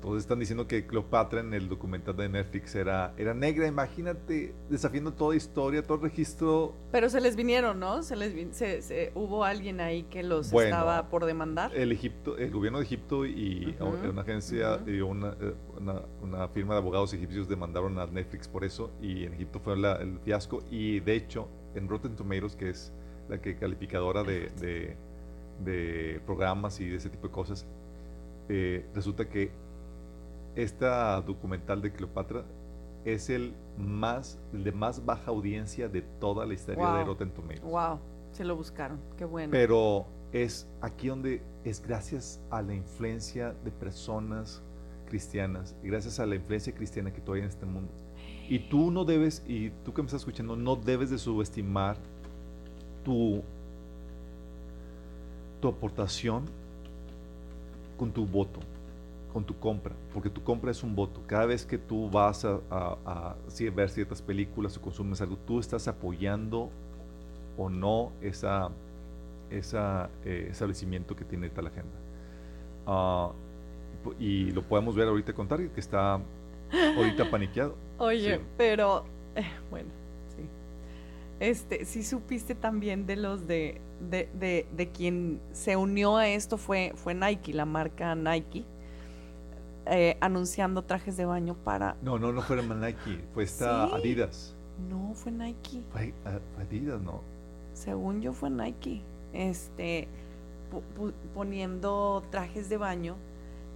[0.03, 5.13] Entonces están diciendo que Cleopatra en el documental de Netflix era, era negra, imagínate, desafiando
[5.13, 6.75] toda historia, todo registro.
[6.91, 8.03] Pero se les vinieron, ¿no?
[8.03, 11.73] Se les se, hubo alguien ahí que los estaba por demandar.
[11.73, 15.37] El Egipto, el gobierno de Egipto y una agencia y eh, una,
[16.21, 20.19] una, firma de abogados egipcios demandaron a Netflix por eso y en Egipto fue el
[20.25, 22.93] fiasco y de hecho en Rotten Tomatoes, que es
[23.29, 24.97] la que calificadora de,
[25.65, 27.67] de, programas y de ese tipo de cosas,
[28.49, 29.51] eh, resulta que
[30.55, 32.45] esta documental de Cleopatra
[33.05, 37.63] es el más el de más baja audiencia de toda la historia de Rotten Tomatoes.
[37.63, 37.99] Wow,
[38.33, 39.51] se lo buscaron, qué bueno.
[39.51, 44.63] Pero es aquí donde es gracias a la influencia de personas
[45.09, 47.93] cristianas y gracias a la influencia cristiana que todavía en este mundo
[48.49, 51.97] y tú no debes, y tú que me estás escuchando, no debes de subestimar
[53.05, 53.43] tu,
[55.61, 56.45] tu aportación
[57.97, 58.61] con tu voto,
[59.33, 61.23] con tu compra, porque tu compra es un voto.
[61.27, 63.37] Cada vez que tú vas a,
[63.75, 66.71] ver ciertas películas o consumes algo, tú estás apoyando
[67.57, 68.71] o no esa,
[69.51, 71.95] esa eh, establecimiento que tiene tal agenda.
[72.87, 73.31] Ah,
[74.19, 76.21] y lo podemos ver ahorita con Target, que está
[76.97, 77.77] ahorita paniqueado.
[77.99, 79.05] Oye, pero
[79.37, 79.91] eh, bueno,
[80.37, 80.43] sí.
[81.41, 83.81] Este, sí supiste también de los de,
[84.11, 88.65] de, de, quien se unió a esto fue, fue Nike, la marca Nike,
[89.87, 91.97] eh, anunciando trajes de baño para.
[92.03, 94.55] No, no, no fue Nike, fue esta Adidas.
[94.89, 95.83] No, fue Nike.
[95.93, 96.13] Fue
[96.61, 97.23] Adidas, no.
[97.75, 99.03] Según yo fue Nike.
[99.33, 100.09] Este,
[101.35, 103.17] poniendo trajes de baño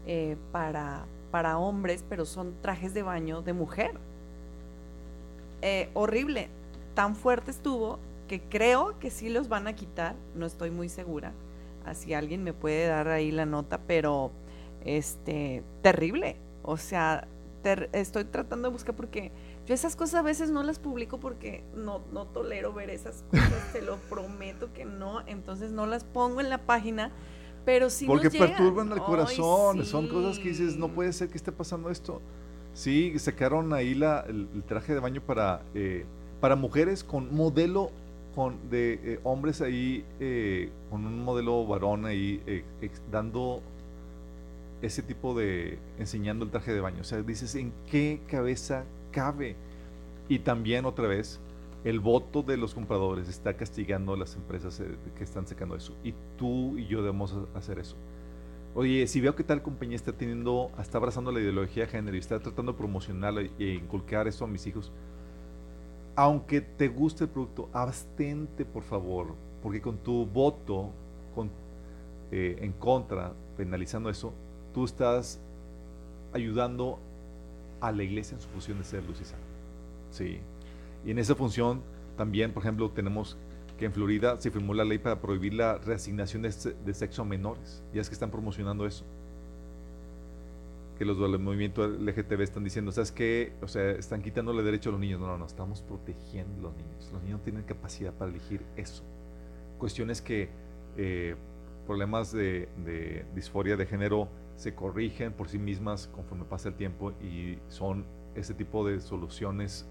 [0.06, 3.92] eh, para, para hombres, pero son trajes de baño de mujer.
[5.62, 6.48] Eh, horrible.
[6.94, 11.32] Tan fuerte estuvo que creo que sí los van a quitar, no estoy muy segura.
[11.84, 14.32] Así alguien me puede dar ahí la nota, pero
[14.84, 16.36] este, terrible.
[16.62, 17.28] O sea,
[17.92, 19.32] estoy tratando de buscar porque
[19.66, 23.72] yo esas cosas a veces no las publico porque no, no tolero ver esas cosas,
[23.72, 27.10] te lo prometo que no, entonces no las pongo en la página,
[27.66, 31.50] pero sí Porque perturban el corazón, son cosas que dices, no puede ser que esté
[31.50, 32.22] pasando esto.
[32.74, 36.06] Sí, sacaron ahí la, el, traje de baño para, eh,
[36.40, 37.90] para mujeres con modelo
[38.36, 42.40] con, de eh, hombres ahí, eh, con un modelo varón ahí,
[43.10, 43.60] dando
[44.80, 47.00] ese tipo de, enseñando el traje de baño.
[47.00, 49.56] O sea, dices, ¿en qué cabeza cabe?
[50.28, 51.40] Y también otra vez,
[51.86, 54.82] el voto de los compradores está castigando a las empresas
[55.16, 55.94] que están sacando eso.
[56.02, 57.94] Y tú y yo debemos hacer eso.
[58.74, 62.18] Oye, si veo que tal compañía está teniendo, está abrazando la ideología de género y
[62.18, 64.90] está tratando de promocionarla e inculcar eso a mis hijos,
[66.16, 70.90] aunque te guste el producto, abstente por favor, porque con tu voto
[71.36, 71.52] con,
[72.32, 74.32] eh, en contra, penalizando eso,
[74.74, 75.38] tú estás
[76.32, 76.98] ayudando
[77.80, 79.38] a la iglesia en su función de ser luz y sal.
[80.10, 80.40] Sí.
[81.06, 81.82] Y en esa función
[82.16, 83.38] también, por ejemplo, tenemos
[83.78, 87.84] que en Florida se firmó la ley para prohibir la reasignación de, sexo a menores.
[87.94, 89.04] Ya es que están promocionando eso.
[90.98, 93.52] Que los del movimiento LGTB están diciendo, ¿sabes qué?
[93.62, 95.20] O sea, están quitándole derecho a los niños.
[95.20, 97.10] No, no, no, estamos protegiendo a los niños.
[97.12, 99.04] Los niños tienen capacidad para elegir eso.
[99.78, 100.48] Cuestiones que,
[100.96, 101.36] eh,
[101.86, 107.12] problemas de, de disforia de género se corrigen por sí mismas conforme pasa el tiempo
[107.22, 109.86] y son ese tipo de soluciones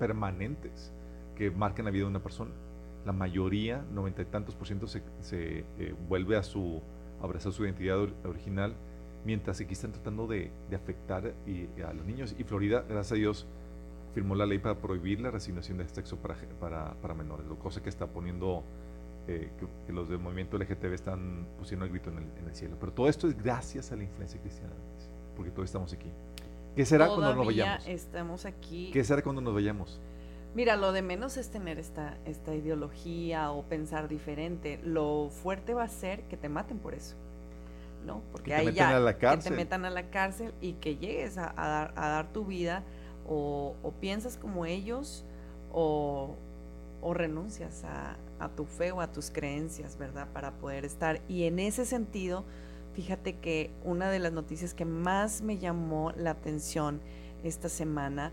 [0.00, 0.92] permanentes
[1.36, 2.50] que marcan la vida de una persona
[3.04, 6.82] la mayoría, noventa y tantos por ciento, se, eh, vuelve a su
[7.22, 8.74] abrazar su identidad original,
[9.24, 12.34] mientras aquí están tratando de, afectar y, a los niños.
[12.38, 13.46] Y Florida, gracias a Dios,
[14.14, 18.06] firmó la ley para prohibir la resignación de sexo para, menores, lo cosa que está
[18.06, 18.64] poniendo
[19.28, 19.50] eh,
[19.86, 22.76] que, los del movimiento LGTB están pusiendo el grito en el, cielo.
[22.80, 24.72] Pero todo esto es gracias a la influencia cristiana,
[25.36, 26.10] porque todos estamos aquí.
[26.80, 27.86] ¿Qué será cuando nos vayamos?
[27.86, 28.90] estamos aquí.
[28.90, 30.00] ¿Qué será cuando nos vayamos?
[30.54, 34.80] Mira, lo de menos es tener esta, esta ideología o pensar diferente.
[34.82, 37.16] Lo fuerte va a ser que te maten por eso.
[38.06, 38.22] ¿No?
[38.32, 38.72] Porque ahí ya
[39.14, 42.82] que te metan a la cárcel y que llegues a, dar, a dar, tu vida
[43.28, 45.26] o, piensas como ellos
[45.70, 46.34] o,
[47.12, 50.28] renuncias a, a, tu fe o a tus creencias, ¿verdad?
[50.32, 51.20] Para poder estar.
[51.28, 52.46] Y en ese sentido,
[53.00, 57.00] fíjate que una de las noticias que más me llamó la atención
[57.42, 58.30] esta semana,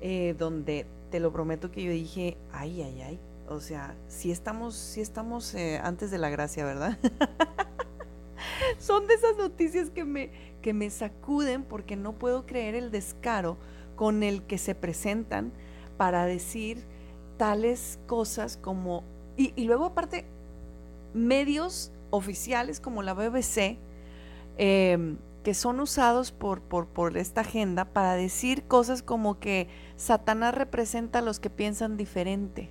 [0.00, 3.20] eh, donde te lo prometo que yo dije, ay, ay, ay.
[3.46, 6.96] O sea, si estamos, si estamos eh, antes de la gracia, ¿verdad?
[8.78, 10.30] Son de esas noticias que me,
[10.62, 13.58] que me sacuden porque no puedo creer el descaro
[13.96, 15.52] con el que se presentan
[15.98, 16.86] para decir
[17.36, 19.04] tales cosas como...
[19.36, 20.24] Y, y luego aparte,
[21.12, 23.78] medios oficiales como la BBC,
[24.56, 31.20] eh, que son usados por, por, esta agenda para decir cosas como que Satanás representa
[31.20, 32.68] a los que piensan diferente.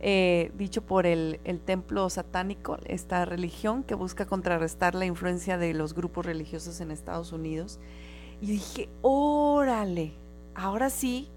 [0.00, 5.92] Eh, dicho por el, templo satánico, esta religión que busca contrarrestar la influencia de los
[5.92, 7.78] grupos religiosos en Estados Unidos.
[8.40, 10.14] Y dije, órale,
[10.54, 11.28] ahora sí,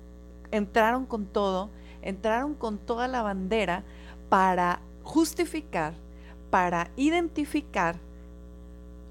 [0.51, 3.83] entraron con todo, entraron con toda la bandera
[4.29, 5.93] para justificar,
[6.49, 7.99] para identificar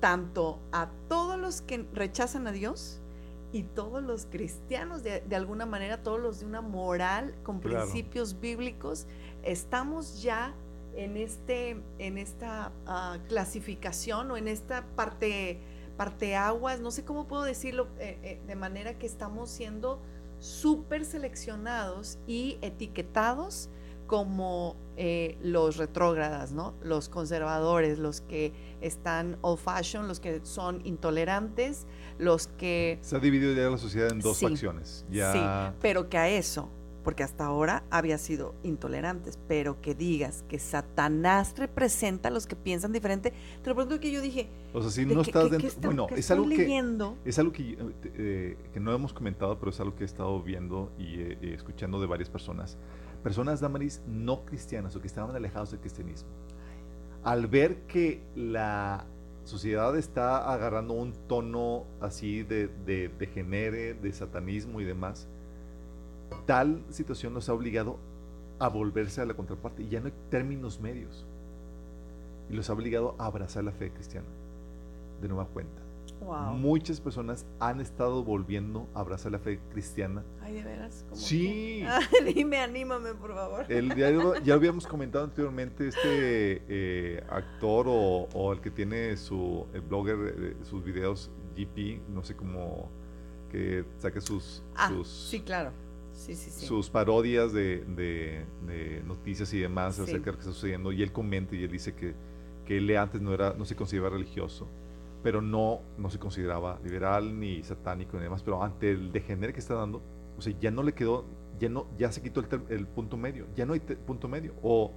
[0.00, 3.00] tanto a todos los que rechazan a Dios
[3.52, 9.06] y todos los cristianos, de, alguna manera, todos los de una moral con principios bíblicos,
[9.42, 10.54] estamos ya
[10.94, 15.60] en, este, en esta ah, clasificación o en esta parte,
[15.96, 20.00] parte aguas, no sé cómo puedo decirlo, eh, eh, de manera que estamos siendo
[20.38, 23.70] súper seleccionados y etiquetados
[24.06, 26.74] como eh, los retrógradas, ¿no?
[26.82, 31.86] Los conservadores, los que están old fashion, los que son intolerantes,
[32.18, 32.98] los que...
[33.02, 35.04] Se ha dividido ya la sociedad en dos facciones.
[35.10, 35.32] Ya...
[35.32, 36.70] Sí, pero que a eso,
[37.04, 42.56] porque hasta ahora había sido intolerantes, pero que digas que Satanás representa a los que
[42.56, 44.48] piensan diferente, te lo pregunto que yo dije...
[44.72, 45.70] O sea, si no estás dentro...
[45.82, 49.94] bueno, es algo, que, es algo que, eh, que no hemos comentado, pero es algo
[49.94, 51.20] que he estado viendo y
[51.52, 52.76] escuchando de varias personas.
[53.22, 56.28] Personas, Damaris, no cristianas o que estaban alejados del cristianismo,
[57.26, 59.04] al ver que la
[59.44, 65.26] sociedad está agarrando un tono así de, de, genere, de satanismo y demás,
[66.46, 67.98] tal situación nos ha obligado
[68.60, 71.26] a volverse a la contraparte y ya no hay términos medios.
[72.48, 74.28] Y los ha obligado a abrazar la fe cristiana
[75.20, 75.82] de nueva cuenta.
[76.34, 80.24] Muchas personas han estado volviendo a abrazar la fe cristiana.
[80.40, 81.06] Ay, de veras.
[81.12, 81.84] sí.
[82.34, 83.66] dime, anímame, por favor.
[83.68, 84.10] El, ya,
[84.42, 90.82] ya, habíamos comentado anteriormente, este eh, actor o, el que tiene su el blogger, sus
[90.82, 92.90] videos, GP, no sé cómo,
[93.50, 94.62] que saque sus.
[94.74, 95.72] Ah, sí, claro.
[96.12, 96.64] Sí, sí, sí.
[96.64, 100.90] sus parodias de, de, noticias y demás acerca de lo que está sucediendo.
[100.90, 102.14] Y él comenta y él dice que,
[102.64, 104.66] que él antes no, era, no se consideraba religioso
[105.26, 109.58] pero no, no se consideraba liberal ni satánico ni demás, pero ante el degenere que
[109.58, 110.00] está dando,
[110.38, 111.24] o sea, ya no le quedó,
[111.58, 114.92] ya, no, ya se quitó el, punto medio, ya no hay punto medio, o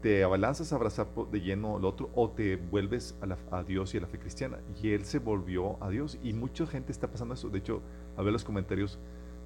[0.00, 3.98] te abalanzas a abrazar de lleno al otro, o te vuelves a, a, Dios y
[3.98, 7.34] a la fe cristiana, y él se volvió a Dios, y mucha gente está pasando
[7.34, 7.82] eso, de hecho,
[8.16, 8.98] a ver los comentarios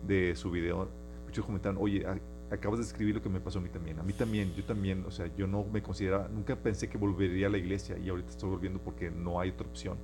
[0.07, 0.89] de su video,
[1.27, 2.07] muchos comentaron, oye,
[2.53, 3.99] acabas de escribir lo que me pasó a mí también.
[3.99, 7.49] A mí también, yo también, o sea, yo no me consideraba, nunca pensé que volvería
[7.49, 9.99] a la iglesia y ahorita estoy volviendo porque no hay otra opción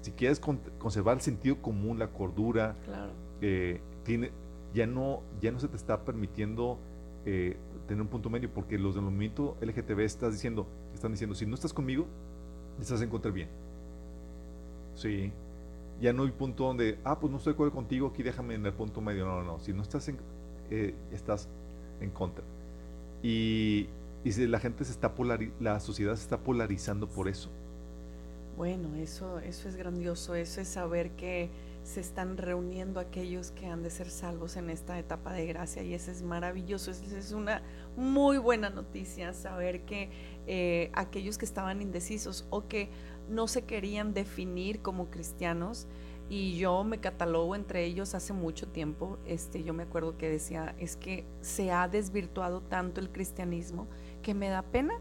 [0.00, 2.76] si quieres conservar el sentido común, la cordura,
[3.40, 4.30] eh, tiene,
[4.74, 6.78] ya, no, ya no se te está permitiendo
[7.24, 11.46] eh, tener un punto medio, porque los del movimiento LGTB estás diciendo, están diciendo, si
[11.46, 12.06] no estás conmigo,
[12.80, 13.48] estás en contra bien.
[14.94, 15.32] Sí.
[16.00, 18.64] Ya no hay punto donde, ah, pues no estoy de acuerdo contigo, aquí déjame en
[18.66, 19.26] el punto medio.
[19.26, 19.58] No, no, no.
[19.58, 20.18] Si no estás en,
[20.70, 21.48] eh, estás
[22.00, 22.44] en contra.
[23.20, 23.88] Y
[24.24, 25.12] y la gente se está
[25.60, 27.50] la sociedad se está polarizando por eso.
[28.58, 31.48] Bueno, eso, eso es grandioso, eso es saber que
[31.84, 35.94] se están reuniendo aquellos que han de ser salvos en esta etapa de gracia y
[35.94, 37.62] eso es maravilloso, es, una
[37.96, 40.10] muy buena noticia saber que
[40.48, 42.90] eh, aquellos que estaban indecisos o que
[43.28, 45.86] no se querían definir como cristianos
[46.28, 50.74] y yo me catalogo entre ellos hace mucho tiempo, este, yo me acuerdo que decía,
[50.80, 53.86] es que se ha desvirtuado tanto el cristianismo
[54.20, 54.94] que me da pena,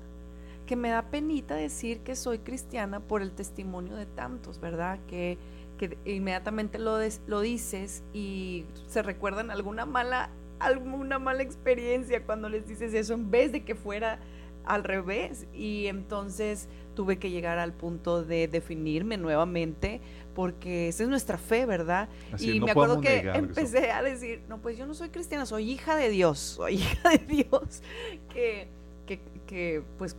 [0.68, 5.00] que me da penita decir que soy cristiana por el testimonio de tantos, ¿verdad?
[5.08, 5.40] Que
[5.78, 6.98] que inmediatamente lo,
[7.28, 13.32] lo dices y se recuerdan alguna mala, alguna mala experiencia cuando les dices eso en
[13.32, 14.20] vez de que fuera
[14.66, 15.46] al revés.
[15.54, 20.02] Y entonces tuve que llegar al punto de definirme nuevamente
[20.36, 22.10] porque esa es nuestra fe, ¿verdad?
[22.38, 25.96] y me acuerdo que empecé a decir, no, pues yo no soy cristiana, soy hija
[25.96, 27.82] de Dios, soy hija de Dios,
[28.34, 28.68] que,
[29.08, 30.16] que, que pues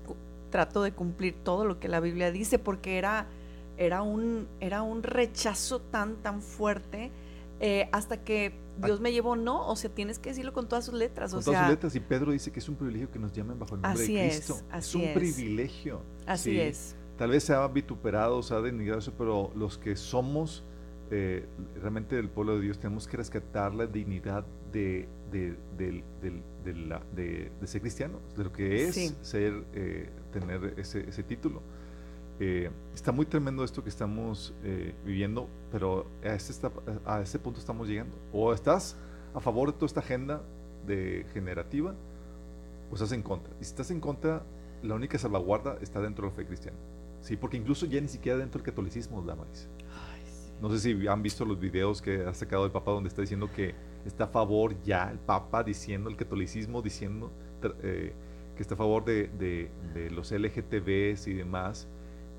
[0.51, 3.26] trato de cumplir todo lo que la Biblia dice porque era
[3.78, 7.11] era un, era un rechazo tan, tan fuerte
[7.61, 8.53] eh, hasta que
[8.84, 11.32] Dios me llevó, no, o sea, tienes que decirlo con todas sus letras.
[11.32, 13.74] Con todas sus letras, y Pedro dice que es un privilegio que nos llamen bajo
[13.74, 14.55] el nombre de Cristo.
[14.55, 16.03] Es, así es un privilegio.
[16.26, 16.94] Así es.
[17.16, 20.62] Tal vez se ha vituperado, se ha denigrado eso, pero los que somos
[21.11, 21.46] eh,
[21.80, 25.57] realmente del pueblo de Dios tenemos que rescatar la dignidad de, de,
[27.64, 31.62] ser cristianos, de lo que es ser, eh, tener ese, ese título.
[32.40, 36.68] Eh, está muy tremendo esto que estamos eh, viviendo, pero a este,
[37.04, 38.14] a este punto estamos llegando.
[38.32, 38.96] O estás
[39.34, 40.42] a favor de toda esta agenda
[40.86, 41.94] de generativa,
[42.90, 43.52] o estás en contra.
[43.60, 44.44] Y si estás en contra,
[44.82, 46.78] la única salvaguarda está dentro de la fe cristiana.
[47.20, 49.68] Sí, porque incluso ya ni siquiera dentro del catolicismo, Damaris.
[50.60, 53.48] No sé si han visto los videos que ha sacado el Papa donde está diciendo
[53.54, 53.74] que
[54.04, 57.30] está a favor ya, el Papa diciendo, el catolicismo diciendo
[57.82, 58.12] eh,
[58.59, 59.70] que está a favor de,
[60.11, 61.86] los LGTBs y demás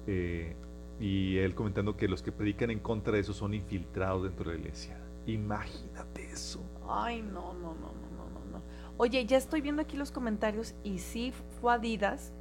[0.05, 0.53] eh,
[0.99, 4.57] y él comentando que los que predican en contra de eso son infiltrados dentro de
[4.57, 4.99] la iglesia.
[5.26, 6.61] Imagínate eso.
[6.89, 8.61] Ay, no, no, no, no, no, no.
[8.97, 12.34] Oye, ya estoy viendo aquí los comentarios y sí fue Adidas,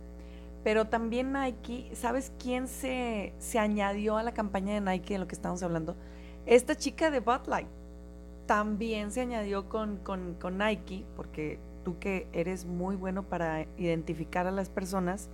[0.65, 5.29] pero también Nike, ¿sabes quién se, se añadió a la campaña de Nike de lo
[5.29, 5.97] que estamos hablando?
[6.47, 7.69] Esta chica de Bud Light
[8.47, 14.47] también se añadió con, con, con Nike, porque tú que eres muy bueno para identificar
[14.47, 15.31] a las personas,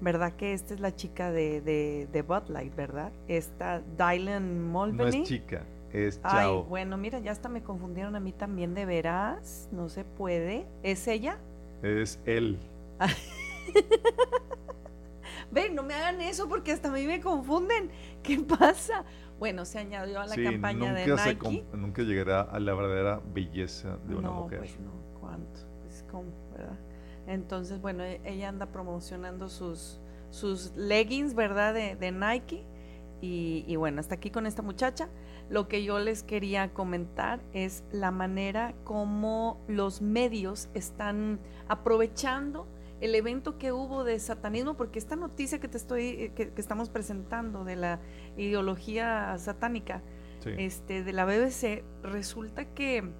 [0.00, 0.32] ¿verdad?
[0.36, 3.12] Que esta es la chica de, de, de Bud Light, ¿verdad?
[3.28, 5.18] Esta Dylan Mulvaney.
[5.18, 6.62] No es chica, es Chao.
[6.62, 10.66] Ay, bueno, mira, ya hasta me confundieron a mí también, de veras, no se puede.
[10.82, 11.36] ¿Es ella?
[11.82, 12.58] Es él.
[15.50, 17.90] Ven, no me hagan eso porque hasta a mí me confunden.
[18.22, 19.04] ¿Qué pasa?
[19.38, 21.66] Bueno, se añadió a la campaña de Nike.
[21.74, 24.60] nunca llegará a la verdadera belleza de una mujer.
[24.60, 24.90] Pues no,
[25.20, 25.67] ¿cuánto?
[27.26, 30.00] Entonces, bueno, e, ella anda promocionando sus,
[30.30, 31.74] sus leggings, ¿verdad?
[31.74, 32.64] De, Nike.
[33.20, 35.08] Y, bueno, hasta aquí con esta muchacha.
[35.50, 42.66] Lo que yo les quería comentar es la manera como los medios están aprovechando
[43.00, 47.64] el evento que hubo de satanismo, porque esta noticia que te estoy, que, estamos presentando
[47.64, 48.00] de la
[48.36, 50.02] ideología satánica,
[50.56, 53.12] este, de la BBC, resulta que,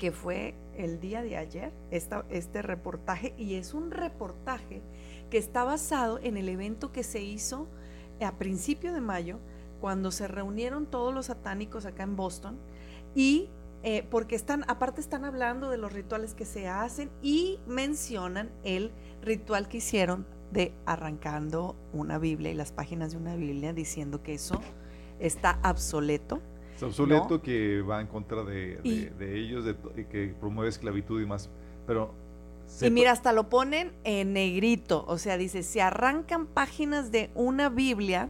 [0.00, 4.80] que fue el día de ayer este reportaje y es un reportaje
[5.28, 7.68] que está basado en el evento que se hizo
[8.24, 9.38] a principio de mayo
[9.78, 12.58] cuando se reunieron todos los satánicos acá en Boston
[13.14, 13.50] y
[13.82, 18.92] eh, porque están, aparte están hablando de los rituales que se hacen y mencionan el
[19.20, 24.32] ritual que hicieron de arrancando una Biblia y las páginas de una Biblia diciendo que
[24.32, 24.62] eso
[25.18, 26.40] está obsoleto
[26.86, 28.80] es obsoleto que va en contra de,
[29.20, 29.76] ellos, de,
[30.06, 31.50] que promueve esclavitud y más.
[31.86, 32.14] Pero.
[32.80, 35.04] Y mira, hasta lo ponen en negrito.
[35.08, 38.28] O sea, dice: se arrancan páginas de una Biblia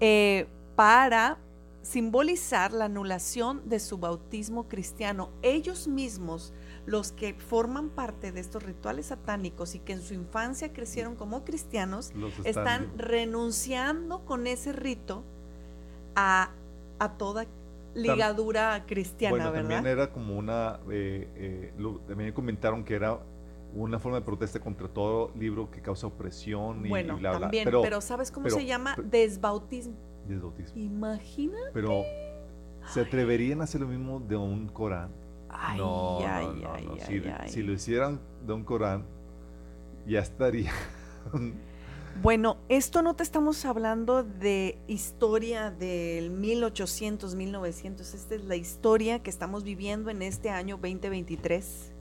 [0.00, 1.38] eh, para
[1.86, 5.30] simbolizar la anulación de su bautismo cristiano.
[5.42, 6.52] Ellos mismos,
[6.84, 11.44] los que forman parte de estos rituales satánicos y que en su infancia crecieron como
[11.44, 12.12] cristianos,
[12.42, 15.22] están, renunciando con ese rito
[16.16, 16.50] a,
[16.98, 17.46] a toda
[17.96, 21.74] ligadura cristiana, bueno, También era como una, eh, eh,
[22.06, 23.18] también comentaron que era
[23.74, 28.00] una forma de protesta contra todo libro que causa opresión y, bueno, bla, También, pero,
[28.00, 28.96] ¿sabes cómo se llama?
[29.02, 29.96] desbautismo.
[30.26, 30.80] Desbautismo.
[30.80, 31.58] Imagina.
[31.72, 32.02] Pero,
[32.92, 35.10] ¿se atreverían a hacer lo mismo de un Corán?
[35.48, 37.22] Ay, no, ay, no, ay, si,
[37.52, 39.04] si, lo hicieran de un Corán,
[40.06, 40.72] ya estaría.
[42.22, 49.22] Bueno, esto no te estamos hablando de historia del 1800, 1900, esta es la historia
[49.22, 51.92] que estamos viviendo en este año 2023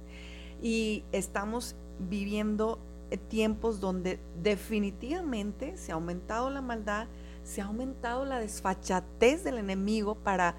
[0.61, 2.79] y estamos viviendo
[3.29, 7.07] tiempos donde definitivamente se ha aumentado la maldad,
[7.43, 10.55] se ha aumentado la desfachatez del enemigo para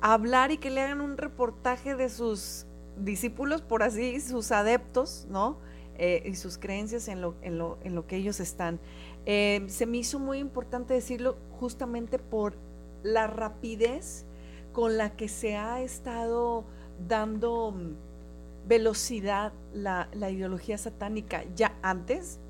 [0.00, 2.66] hablar y que le hagan un reportaje de sus
[2.96, 5.58] discípulos, por así, sus adeptos, ¿no?
[5.98, 8.80] Eh, y sus creencias en lo, en lo, en lo que ellos están.
[9.24, 12.54] Eh, se me hizo muy importante decirlo justamente por
[13.02, 14.26] la rapidez
[14.72, 16.64] con la que se ha estado
[17.08, 21.44] dando mm, velocidad la, la ideología satánica.
[21.54, 22.40] Ya antes,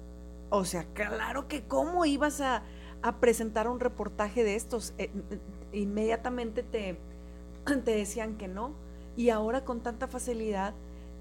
[0.51, 2.65] o sea, claro que cómo ibas a,
[3.03, 5.11] a presentar un reportaje de estos, eh,
[5.73, 6.99] inmediatamente te,
[7.85, 8.75] te decían que no.
[9.17, 10.75] Y ahora con tanta facilidad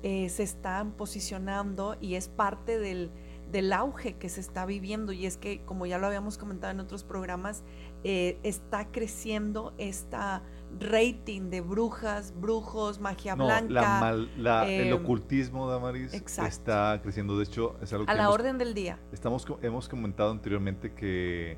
[0.06, 3.10] eh, se están posicionando y es parte del,
[3.52, 5.12] del, auge que se está viviendo.
[5.14, 7.64] Y es que, como ya lo habíamos comentado en otros programas,
[8.04, 10.44] eh, está creciendo esta
[10.80, 14.12] rating de brujas, brujos, magia blanca.
[14.12, 17.36] el em, ocultismo, Damaris, está creciendo.
[17.40, 18.12] De hecho, es algo que...
[18.12, 19.00] A la orden del día.
[19.12, 21.58] Estamos, hemos comentado anteriormente que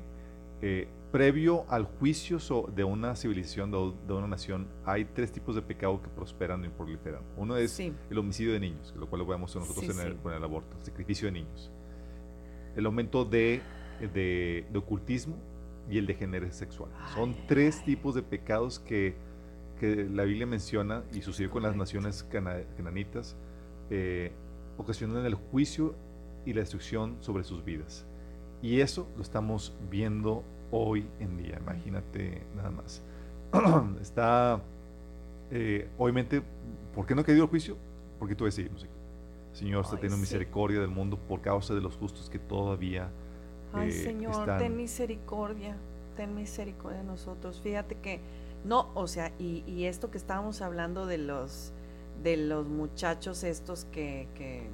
[0.62, 2.38] eh, previo al juicio
[2.74, 7.22] de una civilización, de, una nación, hay tres tipos de pecado que prosperan y proliferan.
[7.36, 10.42] Uno es el homicidio de niños, lo cual lo vemos nosotros en el, con el
[10.42, 11.70] aborto, el sacrificio de niños.
[12.76, 13.62] El aumento de,
[14.00, 15.36] de, ocultismo
[15.90, 16.90] y el de género sexual.
[17.14, 19.16] Son tres tipos de pecados que,
[19.80, 23.36] que, la Biblia menciona y sucedió con las naciones cananitas,
[23.90, 24.32] eh,
[24.76, 25.94] ocasionan el juicio
[26.44, 28.06] y la destrucción sobre sus vidas.
[28.60, 33.02] Y eso lo estamos viendo hoy en día, imagínate nada más.
[34.00, 34.60] Está,
[35.50, 36.42] eh, obviamente,
[36.94, 37.76] ¿por qué no ha caído el juicio?
[38.18, 38.92] Porque tú decidimos aquí.
[39.52, 43.10] Señor está teniendo misericordia del mundo por causa de los justos que todavía
[43.72, 45.76] Ay, eh, Señor, ten misericordia,
[46.16, 47.60] ten misericordia de nosotros.
[47.62, 48.20] Fíjate que,
[48.64, 51.72] no, o sea, y, y, esto que estábamos hablando de los,
[52.22, 54.68] de los muchachos estos que, que,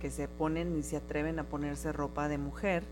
[0.00, 2.84] que se ponen y se atreven a ponerse ropa de mujer,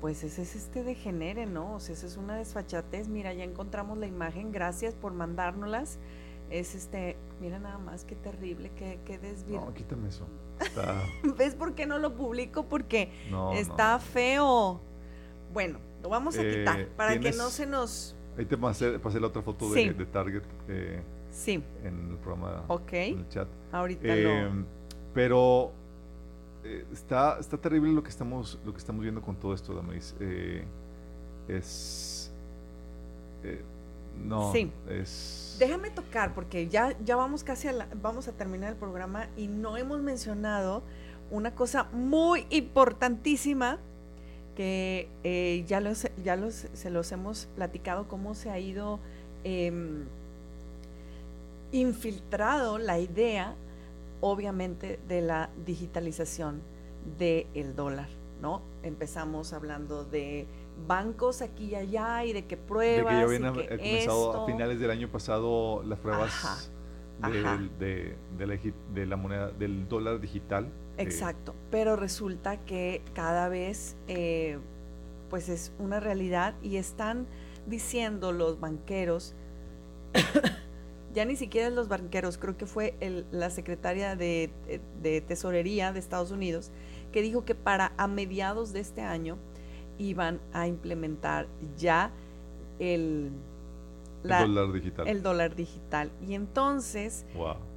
[0.00, 1.74] pues ese es este degenere, ¿no?
[1.74, 3.08] O sea, esa es una desfachatez.
[3.08, 5.98] Mira, ya encontramos la imagen, gracias por mandárnoslas.
[6.50, 9.18] Es este, mira nada más, qué terrible, qué, qué
[9.48, 10.26] No, quítame eso.
[11.36, 12.64] ¿Ves por qué no lo publico?
[12.64, 13.10] Porque
[13.54, 14.80] está feo.
[15.52, 18.14] Bueno, lo vamos a eh, quitar para que no se nos...
[18.38, 21.62] Ahí te pasé, pasé la otra foto de, Target eh, sí.
[21.82, 22.92] en el programa, Ok.
[22.92, 23.48] en el chat.
[23.72, 24.30] Ahorita lo...
[24.30, 24.64] Em,
[25.14, 25.72] pero
[26.66, 30.14] eh, está, está terrible lo que estamos, lo que estamos viendo con todo esto, Damaris.
[30.18, 30.64] Eh,
[31.46, 32.32] es.
[33.44, 33.62] Eh,
[34.24, 34.72] no, sí.
[34.88, 35.56] es.
[35.60, 39.76] Déjame tocar, porque ya, ya vamos casi a vamos a terminar el programa y no
[39.76, 40.82] hemos mencionado
[41.30, 43.78] una cosa muy importantísima
[44.56, 45.08] que
[45.68, 49.00] ya, los, ya los, se los hemos platicado, cómo se ha ido
[49.44, 50.06] em,
[51.72, 53.54] infiltrado la idea
[54.20, 56.62] obviamente de la digitalización
[57.18, 58.08] del dólar,
[58.40, 58.62] ¿no?
[58.82, 60.46] Empezamos hablando de
[60.86, 63.14] bancos aquí y allá y de qué pruebas.
[63.14, 66.70] De que ya habían comenzado a finales del año pasado las pruebas
[67.78, 70.68] de, la, moneda, del dólar digital.
[70.98, 74.58] Exacto, pero resulta que cada vez eh,
[75.28, 77.26] pues es una realidad y están
[77.66, 79.34] diciendo los banqueros
[81.16, 82.94] ya ni siquiera los banqueros, creo que fue
[83.30, 84.50] la secretaria de,
[85.26, 86.70] Tesorería de Estados Unidos,
[87.10, 89.38] que dijo que para a mediados de este año
[89.96, 91.46] iban a implementar
[91.78, 92.10] ya
[92.78, 93.30] el,
[94.22, 95.08] dólar digital.
[95.08, 96.10] El dólar digital.
[96.20, 97.24] Y entonces,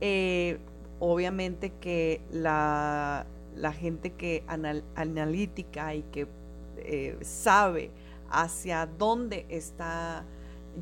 [0.01, 0.59] eh,
[0.99, 3.25] obviamente que la,
[3.79, 4.43] gente que
[4.95, 6.27] analítica y que
[6.79, 7.89] eh, sabe
[8.29, 10.25] hacia dónde está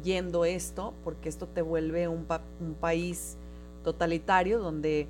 [0.04, 2.26] yendo esto, porque esto te vuelve un,
[2.60, 3.38] un país
[3.84, 5.08] totalitario donde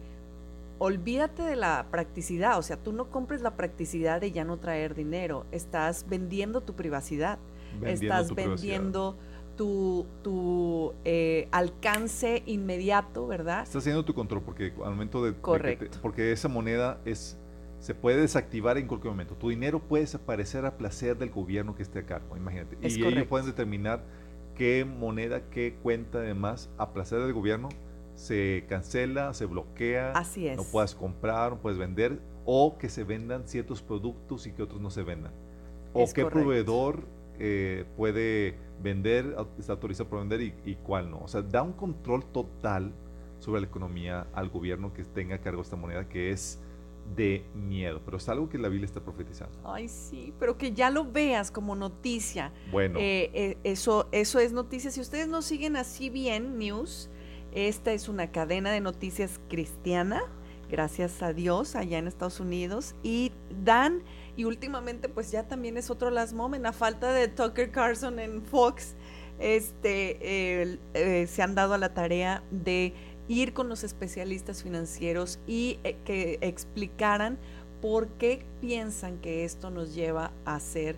[0.79, 4.95] olvídate de la practicidad, o sea, tú no compres la practicidad de ya no traer
[4.95, 7.39] dinero, estás vendiendo tu privacidad,
[7.83, 9.17] estás vendiendo
[9.55, 13.63] tu, tu eh, alcance inmediato, ¿verdad?
[13.63, 15.33] Estás haciendo tu control, porque al momento de...
[15.33, 15.97] Correcto.
[16.01, 17.37] porque esa moneda es
[17.79, 19.35] se puede desactivar en cualquier momento.
[19.35, 22.77] Tu dinero puede desaparecer a placer del gobierno que esté a cargo, imagínate.
[22.81, 24.03] y ellos pueden determinar
[24.57, 27.69] qué moneda, qué cuenta además a placer del gobierno
[28.15, 30.57] se cancela, se bloquea, Así es.
[30.57, 34.81] no puedes comprar, no puedes vender, o que se vendan ciertos productos y que otros
[34.81, 35.31] no se vendan.
[35.93, 41.19] O qué proveedor eh, puede vender, está autorizado para vender y, y, cuál no.
[41.19, 42.91] O sea, da un control total
[43.39, 46.59] sobre la economía al gobierno que tenga a cargo esta moneda, que es
[47.15, 49.57] de miedo, pero es algo que la Biblia está profetizando.
[49.63, 52.51] Ay, sí, pero que ya lo veas como noticia.
[52.71, 52.99] Bueno.
[52.99, 54.91] Eh, eh, eso, eso es noticia.
[54.91, 57.09] Si ustedes no siguen así bien News,
[57.53, 60.21] esta es una cadena de noticias cristiana
[60.69, 63.31] gracias a Dios, allá en Estados Unidos, y
[63.63, 64.03] dan,
[64.35, 68.43] y últimamente pues ya también es otro last moment, a falta de Tucker Carlson en
[68.43, 68.95] Fox,
[69.39, 72.93] este, eh, se han dado a la tarea de
[73.27, 77.37] ir con los especialistas financieros y eh, que explicaran
[77.81, 80.95] por qué piensan que esto nos lleva a hacer,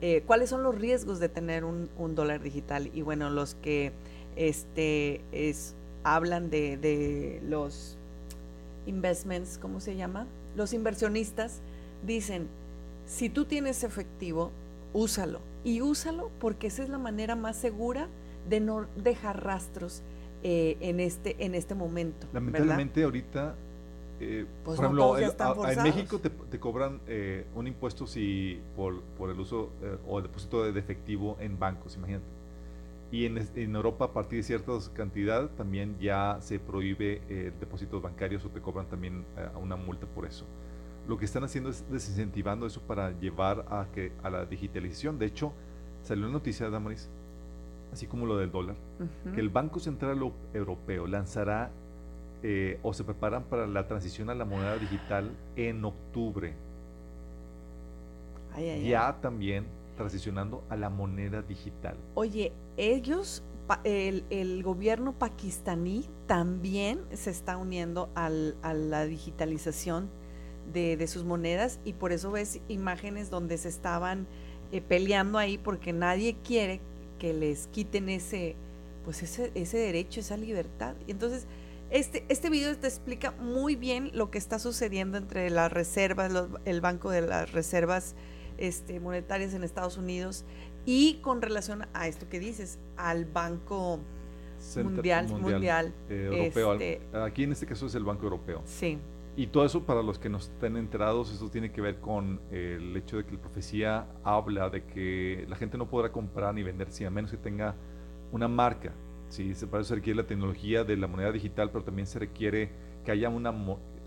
[0.00, 2.90] eh, cuáles son los riesgos de tener un, dólar digital.
[2.94, 3.92] Y bueno, los que
[4.36, 5.74] este, es,
[6.04, 7.96] hablan de, de los
[8.86, 10.26] investments, ¿cómo se llama?
[10.56, 11.60] Los inversionistas
[12.06, 12.46] dicen,
[13.06, 14.52] si tú tienes efectivo,
[14.92, 15.40] úsalo.
[15.64, 18.08] Y úsalo porque esa es la manera más segura
[18.48, 20.02] de no dejar rastros
[20.42, 22.26] eh, en, este, en este momento.
[22.32, 23.54] Lamentablemente ahorita,
[24.20, 29.38] eh, pues por ejemplo, en México te, cobran eh, un impuesto si por, por el
[29.38, 29.70] uso
[30.06, 32.24] o el depósito de efectivo en bancos, imagínate.
[33.12, 37.20] Y en, en, Europa, a partir de cierta cantidad, también ya se prohíbe
[37.58, 39.24] depósitos bancarios o te cobran también
[39.60, 40.46] una multa por eso.
[41.08, 45.18] Lo que están haciendo es desincentivando eso para llevar a, que, a la digitalización.
[45.18, 45.52] De hecho,
[46.02, 47.10] salió una noticia, Damaris,
[47.92, 48.76] así como lo del dólar,
[49.34, 50.20] que el Banco Central
[50.54, 51.70] Europeo lanzará
[52.42, 56.54] eh, o se preparan para la transición a la moneda digital en octubre.
[58.56, 59.66] ya también
[59.96, 61.96] transicionando a la moneda digital.
[62.14, 63.42] Oye, ellos,
[63.84, 70.08] el, el gobierno pakistaní también se está uniendo al, a la digitalización
[70.72, 74.26] de, de, sus monedas y por eso ves imágenes donde se estaban
[74.72, 76.80] eh, peleando ahí porque nadie quiere
[77.20, 78.56] que les quiten ese,
[79.04, 80.96] pues ese, ese derecho, esa libertad.
[81.06, 81.46] Y entonces,
[81.90, 86.32] este, este video te explica muy bien lo que está sucediendo entre las reservas,
[86.64, 88.16] el Banco de las Reservas
[88.58, 90.44] este, Monetarias en Estados Unidos
[90.86, 94.00] y con relación a esto que dices, al Banco
[94.76, 96.74] Mundial, Mundial, Europeo.
[96.74, 98.62] Este aquí en este caso es el Banco Europeo.
[98.64, 98.98] Sí.
[99.40, 102.94] Y todo eso, para los que no estén enterados, eso tiene que ver con el
[102.94, 106.90] hecho de que la profecía habla de que la gente no podrá comprar ni vender
[106.90, 107.74] si a menos que tenga
[108.32, 108.92] una marca.
[109.30, 109.64] Sí, se
[109.94, 112.68] requiere la tecnología de la moneda digital, pero también se requiere
[113.02, 113.50] que haya una...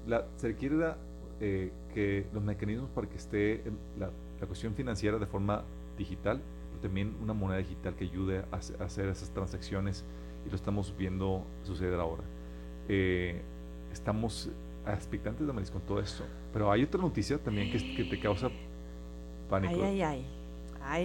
[0.06, 0.76] La, se requiere
[1.40, 3.64] eh, que los mecanismos para que esté
[3.98, 5.64] la, la, cuestión financiera de forma
[5.98, 10.06] digital, pero también una moneda digital que ayude a, a hacer esas transacciones
[10.46, 12.22] y lo estamos viendo suceder ahora.
[12.88, 13.42] Eh,
[13.92, 14.52] estamos
[14.88, 16.24] expectantes de con todo esto.
[16.52, 18.50] Pero hay otra noticia también que, que te causa
[19.50, 19.82] pánico.
[19.84, 20.26] Ay, ay,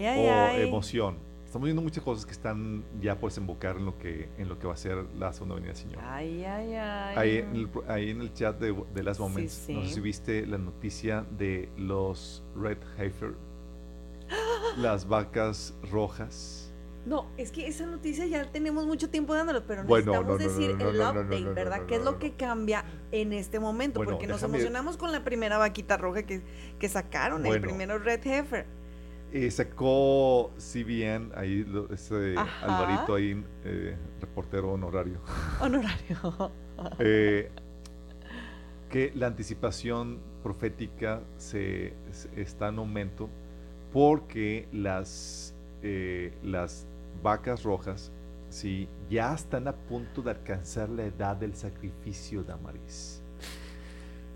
[0.06, 0.62] ay.
[0.62, 1.16] o emoción.
[1.44, 4.66] Estamos viendo muchas cosas que están ya por desembocar en lo que, en lo que
[4.66, 6.02] va a ser la segunda venida del Señor.
[6.04, 7.16] Ay, ay, ay.
[7.16, 10.46] Ahí en el, ahí en el chat de, de las Moments, no sé si viste
[10.46, 13.32] la noticia de los Red Heifer,
[14.76, 16.57] las vacas rojas
[17.08, 21.52] no, es que esa noticia ya tenemos mucho tiempo dándolo, pero necesitamos decir el update,
[21.54, 21.86] ¿verdad?
[21.86, 24.02] ¿Qué es lo que cambia en este momento?
[24.02, 26.42] Porque nos emocionamos con la primera vaquita roja que,
[26.78, 28.66] que sacaron, el primero Red Heifer.
[29.30, 35.20] Eh, sacó CBN, ahí ese Alvarito ahí, eh, reportero honorario.
[35.60, 36.50] Honorario.
[36.98, 37.50] eh,
[38.88, 41.92] que la anticipación profética se,
[42.36, 43.28] está en aumento
[43.92, 46.86] porque las, eh, las
[47.22, 48.10] vacas rojas,
[48.50, 48.88] ¿sí?
[49.10, 53.22] ya están a punto de alcanzar la edad del sacrificio de Amaris.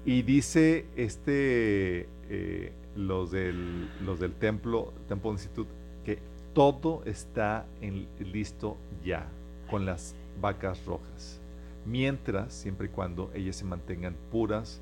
[0.05, 5.71] Y dice este, eh, los, del, los del templo, Temple Institute,
[6.05, 6.19] que
[6.55, 9.27] todo está en, listo ya
[9.71, 11.41] con las vacas rojas.
[11.87, 14.81] Mientras, siempre y cuando ellas se mantengan puras,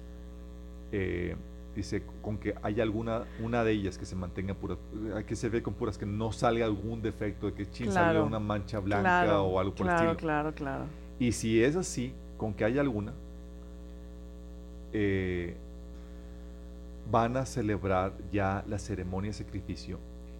[0.92, 1.36] eh,
[1.74, 4.76] dice, con que haya alguna, una de ellas que se mantenga pura,
[5.14, 8.24] hay que se ve con puras, que no salga algún defecto, de que chin salió
[8.24, 10.16] una mancha blanca o algo por el estilo.
[10.16, 10.84] Claro, claro,
[11.18, 13.12] Y si es así, con que haya alguna,
[14.92, 15.56] eh,
[17.10, 19.98] van a celebrar ya la ceremonia de sacrificio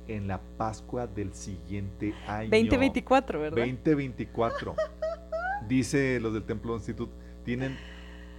[0.09, 2.51] en la Pascua del siguiente año.
[2.51, 3.57] 2024, ¿verdad?
[3.57, 4.74] 2024.
[5.68, 7.12] Dice los del Templo Institute,
[7.45, 7.76] tienen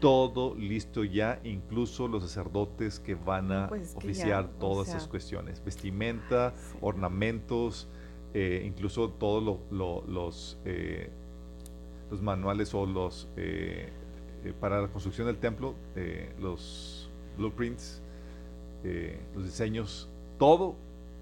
[0.02, 6.54] todo listo ya, incluso los sacerdotes que van a pues oficiar todas esas cuestiones, vestimenta,
[6.82, 7.88] ornamentos,
[8.34, 11.10] eh, incluso todos los, eh,
[12.10, 13.89] los manuales o los eh,
[14.60, 15.76] para la construcción del templo,
[16.39, 18.02] los blueprints,
[19.36, 20.76] los diseños, todo,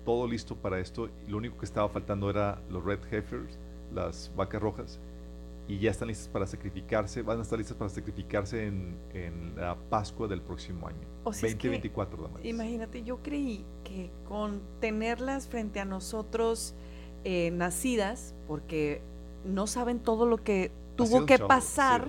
[0.06, 1.10] todo listo para esto.
[1.28, 3.60] Lo único que estaba faltando era los red heifers,
[3.94, 5.02] las vacas rojas
[5.70, 9.76] y ya están listas para sacrificarse, van a estar listas para sacrificarse en, en la
[9.76, 12.32] Pascua del próximo año, 2024.
[12.44, 16.74] imagínate, yo creí que con tenerlas frente a nosotros
[17.24, 19.04] eh, nacidas, porque
[19.46, 22.08] no saben todo lo que tuvo que pasar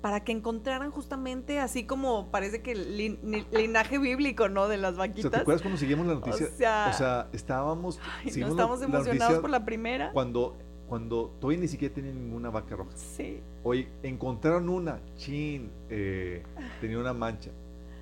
[0.00, 3.18] para que encontraran justamente así como parece que el
[3.50, 4.68] linaje bíblico, ¿no?
[4.68, 5.32] De las vaquitas.
[5.32, 6.46] ¿Te acuerdas cuando seguimos la noticia?
[6.46, 7.98] O sea, estábamos...
[8.24, 10.12] no estamos emocionados por la primera.
[10.12, 10.56] Cuando,
[10.90, 12.90] cuando todavía ni siquiera tenía ninguna vaca roja.
[12.96, 13.38] Sí.
[13.62, 16.42] Hoy encontraron una, chin, eh,
[16.80, 17.52] tenía una mancha.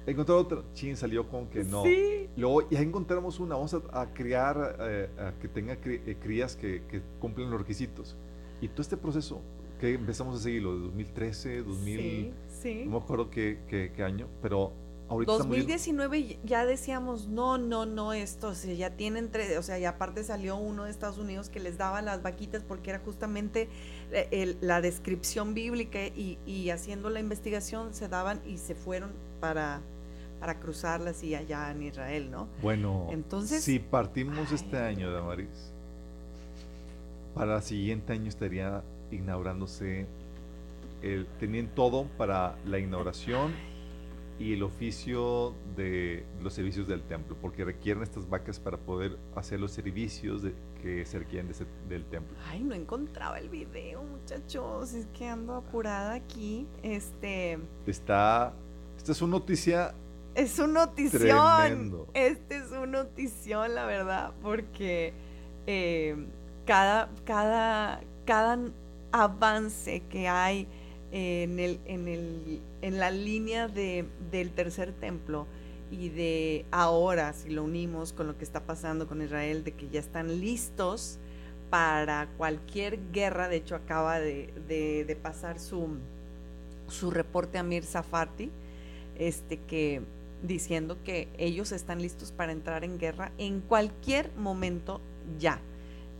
[0.07, 1.83] Encontraron otra, chin, salió con que no.
[1.83, 2.31] Sí.
[2.35, 7.03] Luego ya encontramos una, vamos a, criar, eh, a que tenga eh, crías que, que
[7.21, 8.17] cumplen los requisitos.
[8.63, 9.43] Y todo este proceso
[9.79, 12.83] que empezamos a seguirlo, de 2013, 2000, sí, sí.
[12.87, 14.73] no me acuerdo qué, qué, año, pero
[15.09, 19.79] ahorita 2019 ya decíamos, no, no, no, esto, o sea, ya tienen tres, o sea,
[19.79, 23.69] y aparte salió uno de Estados Unidos que les daba las vaquitas porque era justamente
[24.13, 29.81] eh, la descripción bíblica y, y, haciendo la investigación se daban y se fueron para
[30.41, 32.47] para cruzarlas y allá en Israel, ¿no?
[32.63, 35.73] Bueno, entonces si partimos este año, Damaris,
[37.35, 40.07] para el siguiente año estaría inaugurándose,
[41.03, 43.53] el, tenían todo para la inauguración
[44.39, 49.59] y el oficio de los servicios del templo, porque requieren estas vacas para poder hacer
[49.59, 50.43] los servicios
[50.81, 51.51] que se requieren
[51.89, 52.37] del templo.
[52.49, 56.67] Ay, no encontraba el video, muchachos, es que ando apurada aquí.
[56.83, 57.59] Este.
[57.87, 58.55] Está.
[58.97, 59.95] Esta es una noticia.
[60.35, 62.07] Es una notición.
[62.15, 65.13] Este es una notición, la verdad, porque
[65.67, 66.17] eh,
[66.65, 68.59] cada, cada, cada
[69.11, 70.69] avance que hay
[71.11, 75.47] en, el, en, el, en la línea de, del tercer templo
[75.91, 79.89] y de ahora, si lo unimos con lo que está pasando con Israel, de que
[79.89, 81.19] ya están listos
[81.71, 85.89] para cualquier guerra, de hecho acaba de, de, pasar su,
[86.89, 88.51] su reporte a Mir Safati,
[89.19, 90.03] este, que,
[90.43, 95.01] diciendo que ellos están listos para entrar en guerra en cualquier momento
[95.39, 95.61] ya.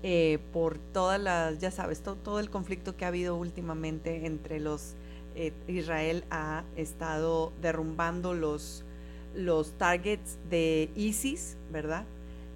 [0.05, 4.95] Eh, por todas las, ya sabes, todo, el conflicto que ha habido últimamente entre los,
[5.41, 8.85] eh, Israel ha estado derrumbando los,
[9.37, 12.05] los targets de ISIS, ¿verdad?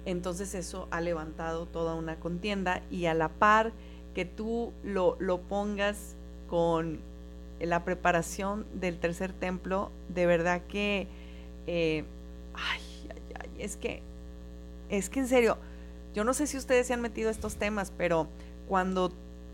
[0.03, 3.71] Entonces eso ha levantado toda una contienda y a la par
[4.13, 6.17] que tú lo, lo pongas
[6.49, 6.99] con
[7.61, 11.07] la preparación del tercer templo, de verdad que,
[11.67, 12.03] eh,
[12.53, 14.01] ay, ay, ay, es que,
[14.89, 15.57] es que en serio,
[16.13, 18.27] yo no sé si ustedes se han metido estos temas, pero
[18.67, 19.13] cuando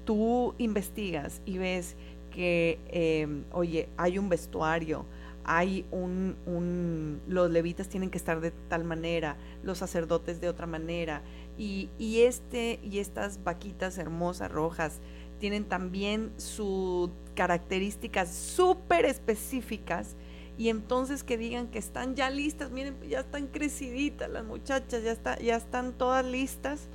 [0.09, 1.95] tú investigas y ves
[2.39, 5.05] que, em, oye, hay un vestuario,
[5.43, 11.21] hay un, los levitas tienen que estar de tal manera, los sacerdotes de otra manera,
[11.57, 15.01] y, este, y estas vaquitas hermosas, rojas,
[15.41, 20.15] tienen también sus características súper específicas
[20.57, 25.37] y entonces que digan que están ya listas, miren, ya están creciditas las muchachas, ya,
[25.39, 26.87] ya están todas listas.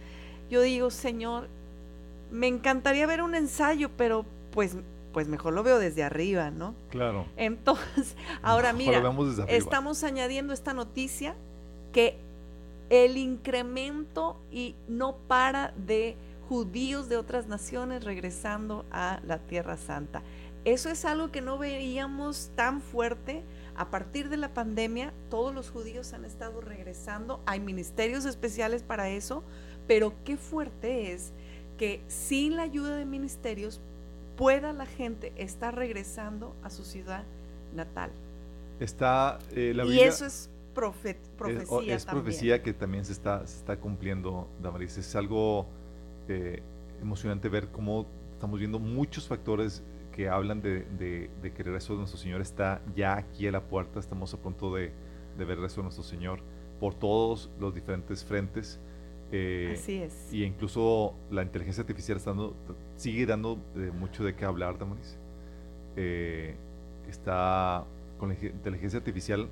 [0.49, 1.49] Yo digo, Señor,
[2.31, 4.77] me encantaría ver un ensayo, pero pues,
[5.15, 6.75] pues mejor lo veo desde arriba, ¿no?
[6.91, 7.25] Claro.
[7.39, 9.03] Entonces, ahora mira,
[9.49, 11.35] estamos añadiendo esta noticia
[11.93, 12.19] que
[12.91, 16.17] el incremento y no para de
[16.49, 20.23] judíos de otras naciones regresando a la Tierra Santa.
[20.65, 23.43] Eso es algo que no veíamos tan fuerte.
[23.77, 27.41] A partir de la pandemia, todos los judíos han estado regresando.
[27.47, 29.43] Hay ministerios especiales para eso,
[29.87, 31.33] pero qué fuerte es
[31.79, 33.81] que sin la ayuda de ministerios
[34.37, 37.25] pueda la gente estar regresando a su ciudad
[37.75, 38.11] natal.
[38.81, 41.95] Está eh, la Y eso es profecía.
[41.95, 44.99] Es, profecía que también se está, se está cumpliendo, Damaris.
[44.99, 45.67] Es algo
[46.29, 46.63] eh,
[47.01, 49.83] emocionante ver cómo estamos viendo muchos factores
[50.13, 50.85] que hablan de,
[51.43, 54.37] de, que el regreso de nuestro Señor está ya aquí a la puerta, estamos a
[54.37, 54.93] punto de,
[55.37, 56.41] de ver el regreso de nuestro Señor
[56.79, 58.79] por todos los diferentes frentes.
[59.37, 60.33] Eh, Así es.
[60.33, 62.33] Y incluso la inteligencia artificial está
[62.97, 65.19] sigue dando eh, mucho de qué hablar, Damaris.
[65.97, 66.55] Eh,
[67.09, 67.85] está
[68.17, 69.49] con la inteligencia artificial.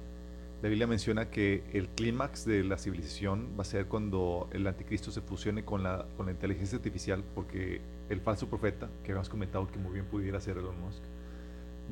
[0.63, 5.11] La Biblia menciona que el clímax de la civilización va a ser cuando el anticristo
[5.11, 9.67] se fusione con la, con la inteligencia artificial, porque el falso profeta, que habíamos comentado
[9.67, 11.03] que muy bien pudiera ser Elon Musk,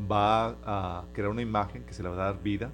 [0.09, 2.71] va a crear una imagen que se le va a dar vida,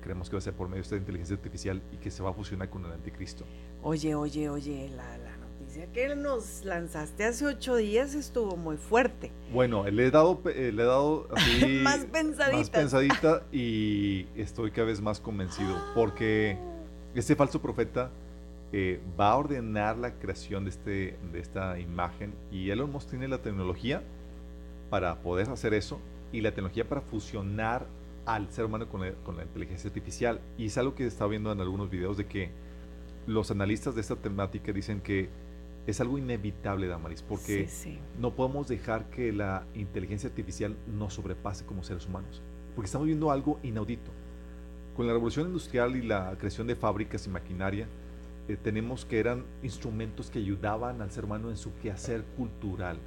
[0.00, 2.30] creemos que va a ser por medio de esta inteligencia artificial y que se va
[2.30, 3.44] a fusionar con el anticristo.
[3.82, 9.30] Oye, oye, oye, la, la noticia que nos lanzaste hace ocho días estuvo muy fuerte.
[9.52, 12.56] Bueno, le he dado, eh, le he dado así, más pensadita.
[12.56, 16.58] Más pensadita y estoy cada vez más convencido porque
[17.14, 18.10] este falso profeta
[18.72, 23.28] eh, va a ordenar la creación de, este, de esta imagen y Elon Musk tiene
[23.28, 24.02] la tecnología
[24.90, 26.00] para poder hacer eso
[26.32, 27.86] y la tecnología para fusionar
[28.26, 30.40] al ser humano con, la inteligencia artificial.
[30.58, 32.50] Y es algo que he estado viendo en algunos videos de que
[33.28, 35.28] los analistas de esta temática dicen que
[35.86, 37.68] es algo inevitable, Damaris, porque
[38.18, 42.42] no podemos dejar que la inteligencia artificial nos sobrepase como seres humanos,
[42.74, 44.10] porque estamos viendo algo inaudito.
[44.96, 47.86] Con la revolución industrial y la creación de fábricas y maquinaria,
[48.48, 52.98] eh, tenemos que eran instrumentos que ayudaban al ser humano en su quehacer cultural,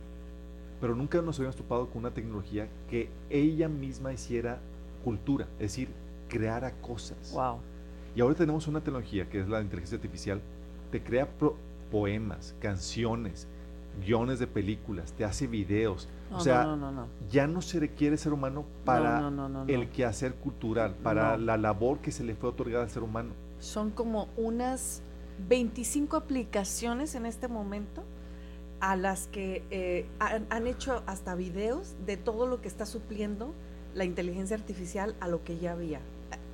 [0.79, 4.59] pero nunca nos habíamos topado con una tecnología que ella misma hiciera
[5.03, 5.89] cultura, es decir,
[6.29, 7.31] creara cosas.
[7.33, 7.59] Wow.
[8.15, 10.41] Y ahora tenemos una tecnología que es la inteligencia artificial,
[10.91, 11.27] te crea
[11.89, 13.47] poemas, canciones,
[14.05, 16.07] guiones de películas, te hace videos.
[16.31, 16.77] o sea,
[17.29, 19.31] ya no se requiere ser humano para
[19.67, 23.31] el quehacer cultural, para la labor que se le fue otorgada al ser humano.
[23.59, 25.01] Son como unas
[25.47, 28.03] 25 aplicaciones en este momento
[28.79, 33.53] a las que eh, han, hecho hasta videos de todo lo que está supliendo
[33.93, 36.01] la inteligencia artificial a lo que ya había,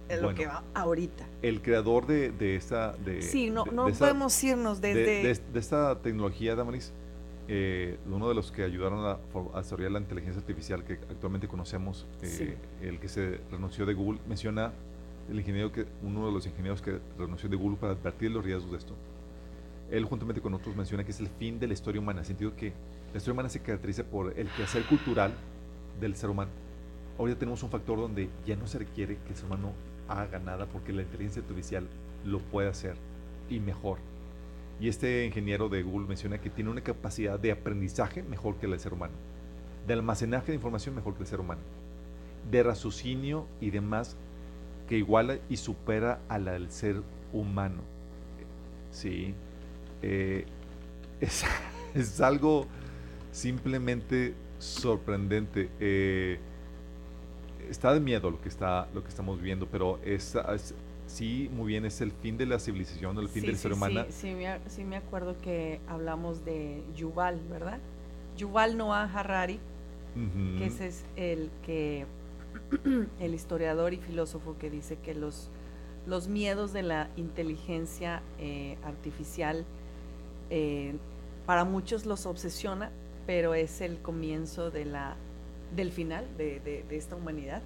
[0.10, 1.28] eh, lo que va ahorita.
[1.42, 2.94] El creador de, de esta...
[2.94, 5.24] De, sí, no, no podemos irnos desde...
[5.24, 6.94] De, esta tecnología, Damaris,
[7.48, 12.06] eh, uno de los que ayudaron a, desarrollar la inteligencia artificial que actualmente conocemos,
[12.82, 14.74] el que se renunció de Google, menciona
[15.30, 18.72] el ingeniero que, uno de los ingenieros que renunció de Google para advertir los riesgos
[18.72, 18.96] de esto
[19.92, 22.26] él juntamente con otros menciona que es el fin de la historia humana, en el
[22.26, 22.74] sentido que
[23.12, 25.34] la historia humana se caracteriza por el quehacer cultural
[26.00, 26.52] del ser humano.
[27.18, 29.74] Hoy ya tenemos un factor donde ya no se requiere que el ser humano
[30.08, 31.88] haga nada porque la inteligencia artificial
[32.26, 32.96] lo puede hacer
[33.50, 34.00] y mejor.
[34.80, 38.80] Y este ingeniero de Google menciona que tiene una capacidad de aprendizaje mejor que del
[38.80, 39.14] ser humano,
[39.88, 41.62] de almacenaje de información mejor que el ser humano,
[42.52, 44.16] de raciocinio y demás
[44.88, 47.02] que iguala y supera a la del ser
[47.34, 47.82] humano.
[48.92, 49.34] Sí,
[50.02, 50.46] eh,
[51.94, 52.68] es, algo
[53.32, 55.70] simplemente sorprendente.
[55.80, 56.40] Eh,
[57.70, 60.38] está de miedo lo que, está, lo que estamos viendo, pero es,
[61.08, 64.06] sí, muy bien, es el fin de la civilización, el fin del ser humano.
[64.10, 64.36] Sí,
[64.68, 67.80] sí, me, acuerdo que hablamos de Yuval, ¿verdad?
[68.38, 69.60] Yuval Noah Harari,
[70.58, 72.06] que ese es el que
[73.20, 75.50] el historiador y filósofo que dice que los,
[76.08, 79.66] los miedos de la inteligencia eh, artificial
[80.50, 80.96] eh,
[81.46, 82.92] para muchos los obsesiona,
[83.26, 85.16] pero es el comienzo de la,
[85.76, 87.62] del final de, esta humanidad.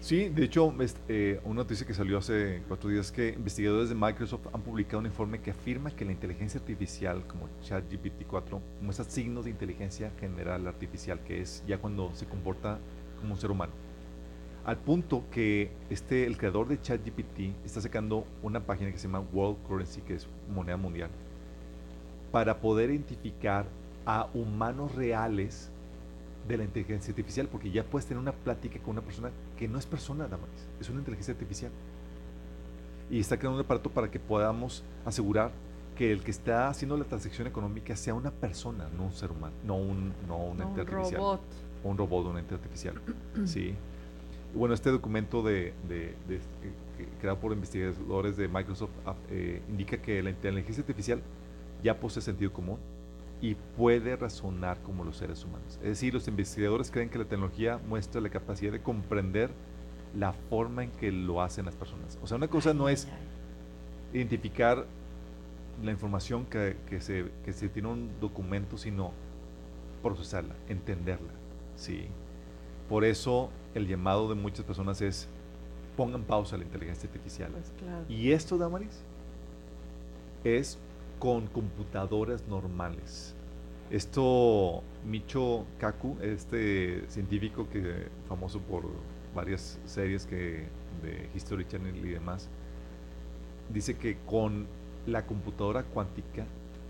[0.00, 0.74] Sí, de hecho,
[1.08, 4.98] eh, una noticia que salió hace cuatro días es que investigadores de Microsoft han publicado
[4.98, 10.66] un informe que afirma que la inteligencia artificial, como ChatGPT-4, muestra signos de inteligencia general
[10.66, 12.78] artificial, que es ya cuando se comporta
[13.18, 13.72] como un ser humano.
[14.66, 19.24] Al punto que este, el creador de ChatGPT está sacando una página que se llama
[19.32, 21.10] World Currency, que es moneda mundial,
[22.30, 23.66] para poder identificar
[24.06, 25.70] a humanos reales
[26.46, 29.78] de la inteligencia artificial, porque ya puedes tener una plática con una persona que no
[29.78, 30.48] es persona, nada más,
[30.80, 31.70] es una inteligencia artificial.
[33.10, 35.52] Y está creando un aparato para que podamos asegurar
[35.96, 39.54] que el que está haciendo la transacción económica sea una persona, no un ser humano,
[39.64, 41.16] no un, no un ente artificial.
[41.16, 41.40] Robot.
[41.84, 43.00] Un robot, un ente artificial.
[43.44, 43.74] sí.
[44.54, 45.72] bueno, este documento de,
[47.20, 51.20] creado por investigadores de Microsoft ah, eh, indica que la inteligencia artificial
[51.82, 52.78] ya posee sentido común
[53.44, 55.78] y puede razonar como los seres humanos.
[55.82, 59.50] Es decir, los investigadores creen que la tecnología muestra la capacidad de comprender
[60.16, 62.18] la forma en que lo hacen las personas.
[62.22, 63.06] O sea, una cosa no es
[64.14, 64.86] identificar
[65.82, 69.12] la información que, se, que se tiene un documento, sino
[70.02, 71.34] procesarla, entenderla.
[71.76, 72.06] ¿sí?
[72.88, 75.28] Por eso el llamado de muchas personas es
[75.98, 77.52] pongan pausa a la inteligencia artificial.
[77.52, 77.70] Pues
[78.08, 79.02] y esto, Damaris,
[80.44, 80.78] es
[81.18, 83.33] con computadoras normales.
[83.90, 88.84] Esto, Micho Kaku, este científico que famoso por
[89.34, 90.66] varias series que,
[91.02, 92.48] de History Channel y demás,
[93.72, 94.66] dice que con
[95.06, 96.46] la computadora cuántica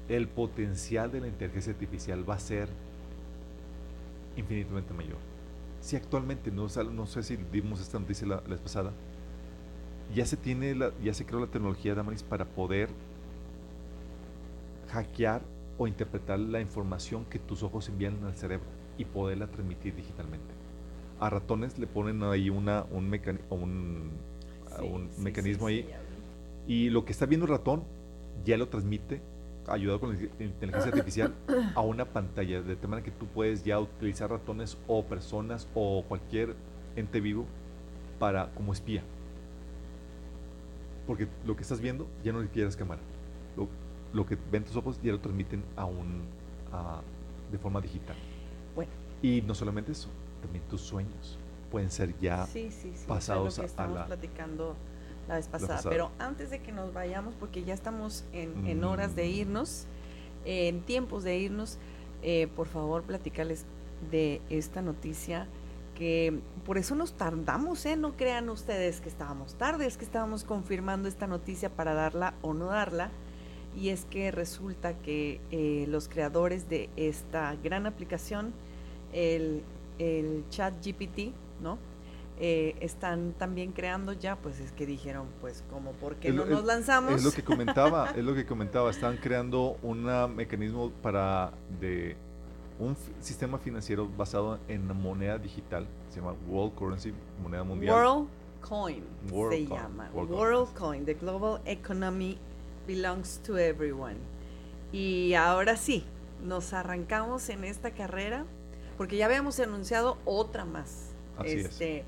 [0.09, 2.69] el potencial de la inteligencia artificial va a ser
[4.37, 5.19] infinitamente mayor.
[5.81, 8.93] Si actualmente, no, sé si dimos esta noticia la, vez pasada,
[10.15, 12.89] ya se tiene la, ya se creó la tecnología Damaris para poder
[14.91, 15.43] hackear
[15.79, 18.67] o interpretar la información que tus ojos envían al cerebro
[18.97, 20.55] y poderla transmitir digitalmente.
[21.21, 23.13] A ratones le ponen ahí una, un,
[23.51, 24.11] un,
[24.83, 25.89] un mecanismo ahí
[26.67, 27.85] y lo que está viendo el ratón
[28.45, 29.21] ya lo transmite,
[29.69, 31.35] ayudado con la inteligencia artificial,
[31.75, 36.05] a una pantalla, de tal manera que tú puedes ya utilizar ratones o personas o
[36.07, 36.55] cualquier
[36.97, 37.47] ente vivo
[38.19, 39.03] para como espía.
[41.07, 43.01] Porque lo que estás viendo ya no requieres cámara
[43.57, 43.69] lo
[44.27, 46.23] que ven tus ojos ya lo transmiten a un,
[47.51, 48.17] de forma digital.
[48.75, 48.93] Bueno.
[49.23, 50.09] Y no solamente eso,
[50.43, 51.39] también tus sueños
[51.71, 52.47] pueden ser ya
[53.09, 54.77] pasados lo que a la platicando
[55.27, 55.81] la vez pasada.
[55.89, 59.87] Pero antes de que nos vayamos, porque ya estamos en, horas de irnos,
[60.45, 61.79] en tiempos de irnos,
[62.23, 63.65] eh, por favor, platicarles
[64.11, 65.49] de esta noticia
[65.95, 67.97] que por eso nos tardamos, ¿eh?
[67.97, 72.53] No crean ustedes que estábamos tarde, es que estábamos confirmando esta noticia para darla o
[72.53, 73.11] no darla.
[73.77, 78.53] Y es que resulta que eh, los creadores de esta gran aplicación,
[79.13, 79.63] el,
[79.99, 81.79] el chat GPT, ¿no?
[82.41, 86.65] Eh, están también creando ya, pues es que dijeron, pues como, ¿por qué no nos
[86.65, 87.15] lanzamos?
[87.15, 90.05] Es lo que comentaba, es lo que comentaba, están creando un
[90.35, 92.17] mecanismo para de
[92.81, 97.95] un sistema financiero basado en moneda digital, se llama World Currency, moneda mundial.
[97.95, 98.29] World
[98.61, 99.05] Coin
[99.51, 100.11] se llama.
[100.13, 101.05] World, Coin.
[101.05, 102.39] The Global Economy
[102.87, 104.17] Belongs to Everyone.
[104.93, 106.05] Y ahora sí,
[106.45, 108.45] nos arrancamos en esta carrera,
[108.97, 111.11] porque ya habíamos anunciado otra más.
[111.37, 112.05] Así este, es.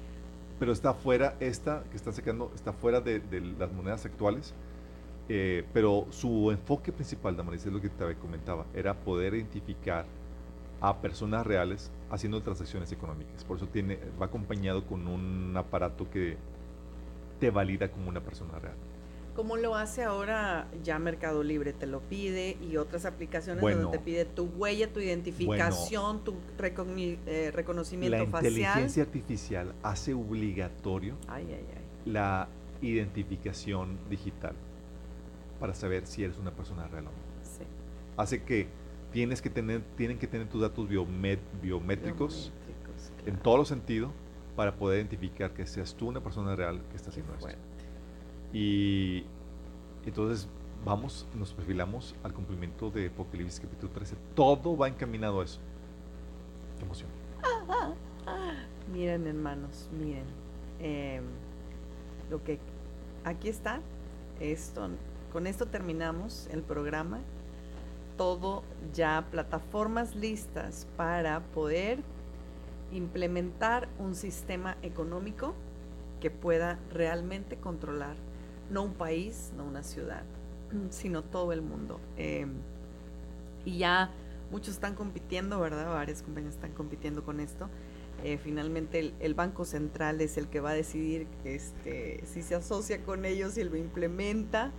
[0.59, 3.21] Pero está fuera, esta que están sacando, está fuera de,
[3.59, 4.55] las monedas actuales.
[5.29, 10.07] Eh, pero su enfoque principal, Damaris, es lo que te comentaba, era poder identificar
[10.81, 13.45] a personas reales haciendo transacciones económicas.
[13.45, 16.37] Por eso tiene, va acompañado con un aparato que
[17.41, 18.77] te valida como una persona real.
[19.37, 24.03] Como lo hace ahora ya Mercado Libre, te lo pide y otras aplicaciones donde te
[24.03, 28.43] pide tu huella, tu identificación, tu eh, reconocimiento facial.
[28.43, 31.17] La inteligencia artificial hace obligatorio
[32.07, 32.49] la
[32.81, 34.55] identificación digital
[35.61, 37.27] para saber si eres una persona real o no.
[38.17, 38.69] Hace que
[39.13, 42.53] tienes que tener, tienen que tener tus datos biométricos,
[43.27, 44.13] en todos los sentidos
[44.57, 47.49] para poder identificar que seas tú una persona real que está haciendo esto.
[48.53, 49.25] Y
[50.05, 50.49] entonces
[50.85, 54.17] vamos, nos perfilamos al cumplimiento de Apocalipsis capítulo 13.
[54.35, 55.61] Todo va encaminado a eso.
[56.79, 57.09] Qué emoción.
[58.93, 60.27] miren, hermanos, miren.
[60.79, 61.25] Em,
[62.31, 62.59] lo que
[63.25, 63.81] aquí está,
[64.41, 64.89] esto,
[65.33, 67.21] con esto terminamos el programa
[68.17, 68.63] todo
[68.95, 71.99] ya plataformas listas para poder
[72.93, 75.55] implementar un sistema económico
[76.21, 78.17] que pueda realmente controlar
[78.71, 80.25] no un país, no una ciudad,
[80.91, 82.01] sino todo el mundo.
[82.17, 82.53] Em,
[83.65, 84.11] y ya
[84.51, 85.89] muchos están compitiendo, ¿verdad?
[85.93, 87.69] Varias compañías están compitiendo con esto.
[88.25, 93.03] Eh, finalmente el, Banco Central es el que va a decidir este, si se asocia
[93.05, 94.73] con ellos y lo implementa.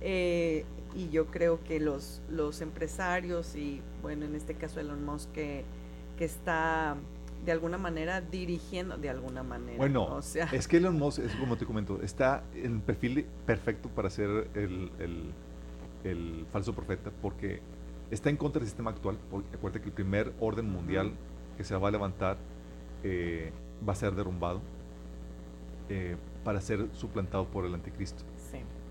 [0.00, 0.64] Eh,
[0.94, 5.64] y yo creo que los, los empresarios y, bueno, en este caso Elon Musk que,
[6.16, 6.96] que está
[7.44, 9.78] de alguna manera dirigiendo, de alguna manera.
[9.78, 10.48] Bueno, o sea.
[10.52, 14.48] es que Elon Musk, es como te comento, está en el perfil perfecto para ser
[14.54, 14.90] el,
[16.04, 17.60] el, falso profeta porque
[18.10, 19.18] está en contra del sistema actual.
[19.30, 21.12] Porque acuérdate que el primer orden mundial
[21.56, 22.38] que se va a levantar
[23.02, 23.52] eh,
[23.86, 24.60] va a ser derrumbado
[25.88, 28.24] eh, para ser suplantado por el anticristo.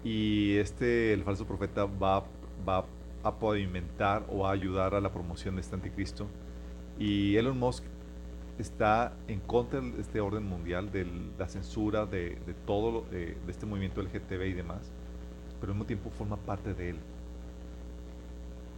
[0.04, 2.24] Y este, el falso profeta, va,
[2.68, 2.86] va
[3.24, 6.28] a pavimentar o a ayudar a la promoción de este anticristo.
[7.00, 7.84] Y Elon Musk
[8.60, 13.52] está en contra de este orden mundial, de la censura, de, de todo, de, de,
[13.52, 14.92] este movimiento LGTB y demás,
[15.60, 16.98] pero al mismo tiempo forma parte de él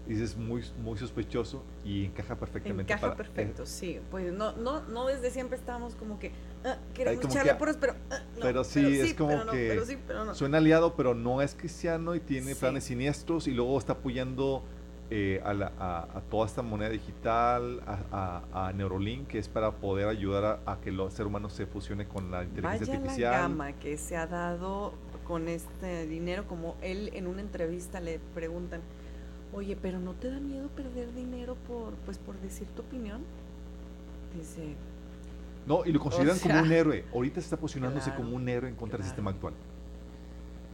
[0.10, 2.94] es muy, muy sospechoso y encaja perfectamente.
[2.94, 4.00] Encaja perfecto, sí.
[4.10, 6.32] Pues no, no, no desde siempre estábamos como que
[6.66, 9.80] ah, queremos echarle por pero ah, pero sí, es como que
[10.34, 14.64] suena aliado, pero no es cristiano y tiene planes siniestros y luego está apoyando
[15.10, 17.82] eh, a, la, a, toda esta moneda digital,
[18.12, 22.32] a, Neurolink, que es para poder ayudar a, que el ser humano se fusione con
[22.32, 23.32] la inteligencia artificial.
[23.32, 24.93] La gama que se ha dado
[25.28, 28.82] con este dinero, como él en una entrevista le preguntan
[29.51, 33.22] Oye, pero ¿no te da miedo perder dinero por, pues, por decir tu opinión?
[34.38, 34.76] Dice.
[35.66, 37.05] No, y lo consideran como un héroe.
[37.14, 39.53] Ahorita está posicionándose como un héroe en contra del sistema actual.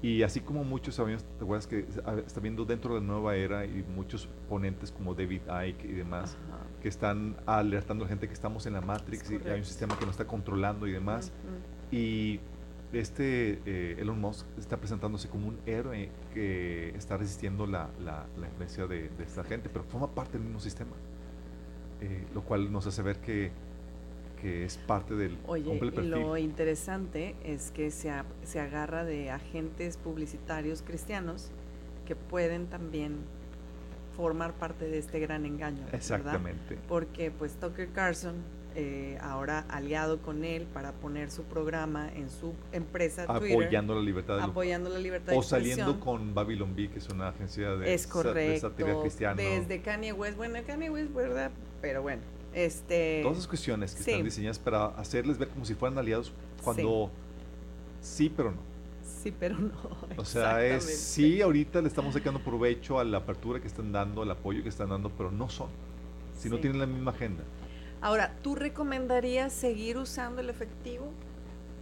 [0.06, 1.84] Y así como muchos sabemos, ¿te acuerdas que
[2.28, 6.38] está viendo dentro de la nueva era y muchos ponentes como David Icke y demás
[6.80, 9.98] que están alertando a la gente que estamos en la Matrix y hay un sistema
[9.98, 11.32] que nos está controlando y demás?
[11.90, 12.40] Y
[12.94, 18.86] este eh, Elon Musk está presentándose como un héroe que está resistiendo la, la, influencia
[18.86, 20.96] de, esta gente, pero forma parte del mismo sistema,
[22.02, 23.52] eh, lo cual nos hace ver que,
[24.42, 28.12] que es parte del Oye, lo interesante es que se,
[28.44, 31.52] se agarra de agentes publicitarios cristianos
[32.06, 33.18] que pueden también
[34.16, 35.84] formar parte de este gran engaño.
[35.92, 36.78] Exactamente.
[36.88, 38.36] Porque pues Tucker Carlson
[38.78, 44.36] eh, ahora aliado con él para poner su programa en su empresa apoyando la libertad
[44.36, 48.06] de apoyando la libertad o saliendo con Babylon Bee que es una agencia de, es
[48.06, 50.36] correcto, cristiana desde Kanye West.
[50.36, 51.52] Bueno Kanye West verdad
[51.82, 52.22] pero bueno
[52.56, 56.32] este todas esas cuestiones que están diseñadas para hacerles ver como si fueran aliados
[56.64, 57.12] cuando
[58.02, 58.76] sí, pero no
[59.26, 59.72] sí, pero no.
[60.18, 64.22] O sea, es, sí, ahorita le estamos sacando provecho a la apertura que están dando,
[64.22, 65.70] al apoyo que están dando, pero no son.
[66.38, 67.44] Si no tienen la misma agenda.
[68.02, 71.12] Ahora, ¿tú recomendarías seguir usando el efectivo?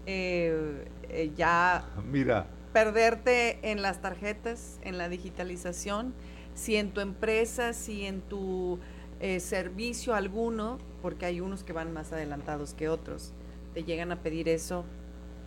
[0.06, 1.86] Eh, eh, ya.
[2.12, 2.48] Mira.
[2.72, 6.14] Perderte en las tarjetas, en la digitalización.
[6.56, 8.80] Si en tu empresa, si en tu
[9.24, 13.32] eh, servicio alguno, porque hay unos que van más adelantados que otros,
[13.74, 14.84] te llegan a pedir eso,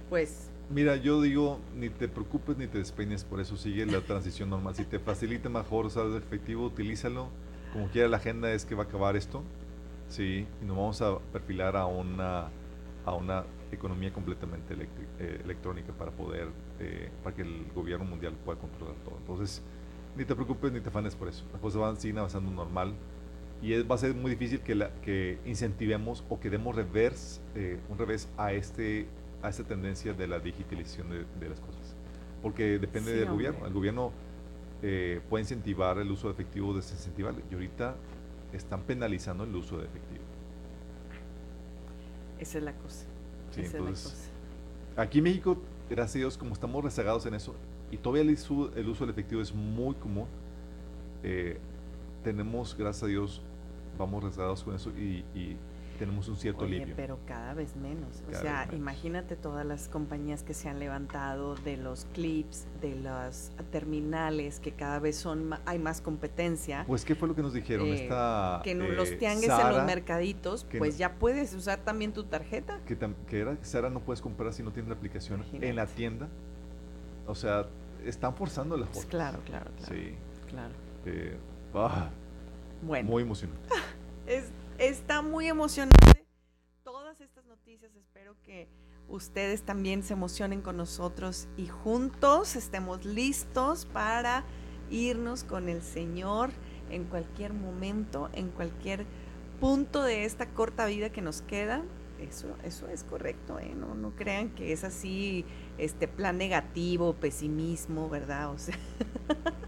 [0.09, 4.49] pues Mira, yo digo, ni te preocupes ni te despeines, por eso sigue la transición
[4.49, 4.75] normal.
[4.75, 7.29] Si te facilita mejor usar el efectivo, utilízalo.
[7.75, 9.43] Como quiera, la agenda es que va a acabar esto,
[10.09, 10.47] ¿sí?
[10.63, 12.49] Y nos vamos a perfilar a una,
[13.05, 14.75] a una economía completamente
[15.19, 16.49] eh, electrónica para poder,
[16.81, 19.19] eh, para que el gobierno mundial pueda controlar todo.
[19.19, 19.63] Entonces,
[20.17, 21.45] ni te preocupes ni te afanes por eso.
[21.53, 22.95] Las cosas van, siguen avanzando normal
[23.63, 27.41] y es, va a ser muy difícil que, la, que incentivemos o que demos reverse,
[27.55, 29.07] eh, un revés a este
[29.43, 31.95] a esta tendencia de la digitalización de, las cosas.
[32.43, 33.67] Porque depende del gobierno.
[33.67, 34.13] El gobierno
[34.83, 37.43] eh, puede incentivar el uso de efectivo o desincentivarlo.
[37.51, 37.97] Y ahorita
[38.53, 40.25] están penalizando el uso de efectivo.
[42.39, 43.05] Esa es la cosa.
[44.97, 45.59] Aquí en México,
[45.89, 47.55] gracias a Dios, como estamos rezagados en eso,
[47.91, 50.27] y todavía el uso, el uso del efectivo es muy común,
[51.23, 51.59] eh,
[52.27, 53.41] tenemos, gracias a Dios,
[53.97, 55.57] vamos rezagados con eso y
[55.97, 58.21] tenemos un cierto Oye, Pero cada vez menos.
[58.29, 63.53] o sea, imagínate todas las compañías que se han levantado de los clips, de las
[63.71, 66.85] terminales, que cada vez son hay más competencia.
[66.89, 67.87] Pues, ¿qué fue lo que nos dijeron?
[67.87, 72.13] Eh, Esta, que en los eh, tianguis en los mercaditos, pues ya puedes usar también
[72.13, 72.81] tu tarjeta.
[72.87, 72.99] Que,
[73.29, 76.29] que era Sara no puedes comprar si no tienes la aplicación en la tienda.
[77.27, 77.67] O sea,
[78.05, 79.07] están forzando las cosas.
[79.07, 79.95] claro, claro, claro.
[79.95, 80.15] Sí.
[80.49, 80.75] Claro.
[81.07, 81.37] Eh,
[81.77, 82.11] ah,
[82.83, 83.11] bueno.
[83.11, 83.69] Muy emocionante.
[84.27, 84.45] es
[84.79, 86.27] está muy emocionante.
[86.85, 88.69] Todas estas noticias, espero que
[89.09, 94.45] ustedes también se emocionen con nosotros y juntos estemos listos para
[94.91, 96.51] irnos con el Señor
[96.91, 99.07] en cualquier momento, en cualquier
[99.61, 101.83] punto de esta corta vida que nos queda.
[102.21, 103.75] Eso, eso es correcto, ¿eh?
[103.77, 105.45] no, no crean que es así,
[105.77, 108.51] este plan negativo, pesimismo, ¿verdad?
[108.51, 108.75] O sea,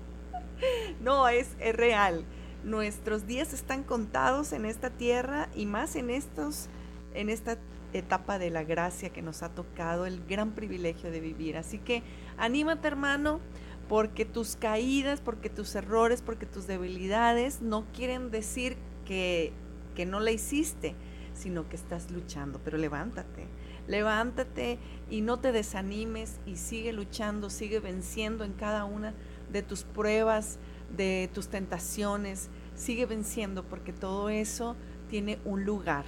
[1.03, 2.25] no, es, es real
[2.65, 6.69] nuestros días están contados en esta tierra y más en estos
[7.15, 7.57] en esta
[7.93, 11.57] etapa de la gracia que nos ha tocado el gran privilegio de vivir.
[11.57, 12.03] Así que
[12.37, 13.41] anímate, hermano,
[13.89, 18.77] porque tus caídas, porque tus errores, porque tus debilidades no quieren decir
[19.07, 19.53] que,
[19.97, 20.95] que no la hiciste,
[21.33, 22.61] sino que estás luchando.
[22.63, 23.47] Pero levántate,
[23.87, 29.15] levántate y no te desanimes y sigue luchando, sigue venciendo en cada una
[29.51, 30.59] de tus pruebas,
[30.97, 34.77] de tus tentaciones, sigue venciendo porque todo eso
[35.09, 36.05] tiene un lugar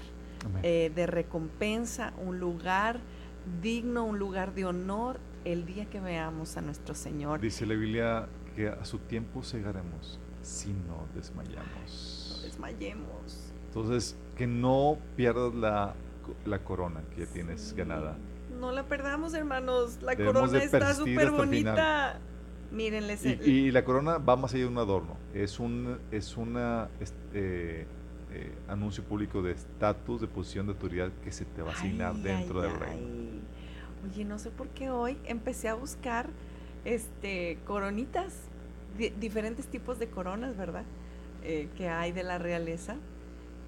[0.63, 3.01] eh, de recompensa, un lugar
[3.63, 7.41] digno, un lugar de honor el día que veamos a nuestro Señor.
[7.41, 12.37] Dice la Biblia que a su tiempo cegaremos si no desmayamos.
[12.37, 13.53] No desmayemos.
[13.67, 15.95] Entonces, que no pierdas la,
[16.45, 18.17] la corona que ya tienes ganada.
[18.59, 19.99] No la perdamos, hermanos.
[20.03, 22.19] La corona está súper bonita.
[22.71, 23.25] Mírenles.
[23.25, 25.17] Y, la corona va más allá de un adorno.
[25.35, 26.89] Es un es una
[27.35, 27.87] eh,
[28.33, 32.15] eh, anuncio público de estatus, de posición de autoridad que se te va a asignar
[32.15, 33.09] dentro del reino.
[34.09, 36.29] Oye, no sé por qué hoy empecé a buscar
[36.85, 38.35] este coronitas,
[39.19, 40.85] diferentes tipos de coronas, ¿verdad?
[41.43, 42.97] Eh, que hay de la realeza.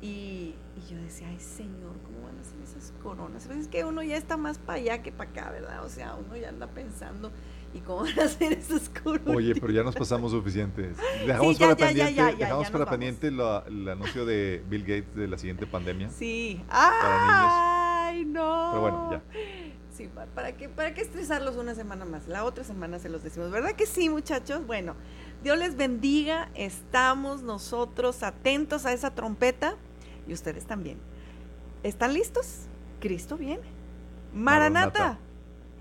[0.00, 3.44] Y, y, yo decía, ay Señor, ¿cómo van a ser esas coronas?
[3.46, 5.84] Pero es que uno ya está más para allá que para acá, ¿verdad?
[5.84, 7.30] O sea, uno ya anda pensando
[7.74, 9.34] ¿Y cómo van a hacer esos cursos?
[9.34, 10.96] Oye, pero ya nos pasamos suficientes.
[11.26, 16.10] Dejamos para pendiente, dejamos para pendiente el anuncio de Bill Gates de la siguiente pandemia.
[16.10, 16.62] Sí.
[16.68, 18.68] ¡Ay, no!
[18.70, 19.22] Pero bueno, ya.
[19.96, 22.26] Sí, ¿para qué, ¿para qué estresarlos una semana más?
[22.26, 23.50] La otra semana se los decimos.
[23.50, 24.66] ¿Verdad que sí, muchachos?
[24.66, 24.94] Bueno,
[25.42, 26.50] Dios les bendiga.
[26.54, 29.76] Estamos nosotros atentos a esa trompeta
[30.26, 30.98] y ustedes también.
[31.82, 32.66] ¿Están listos?
[33.00, 33.64] Cristo viene.
[34.32, 35.18] Maranata.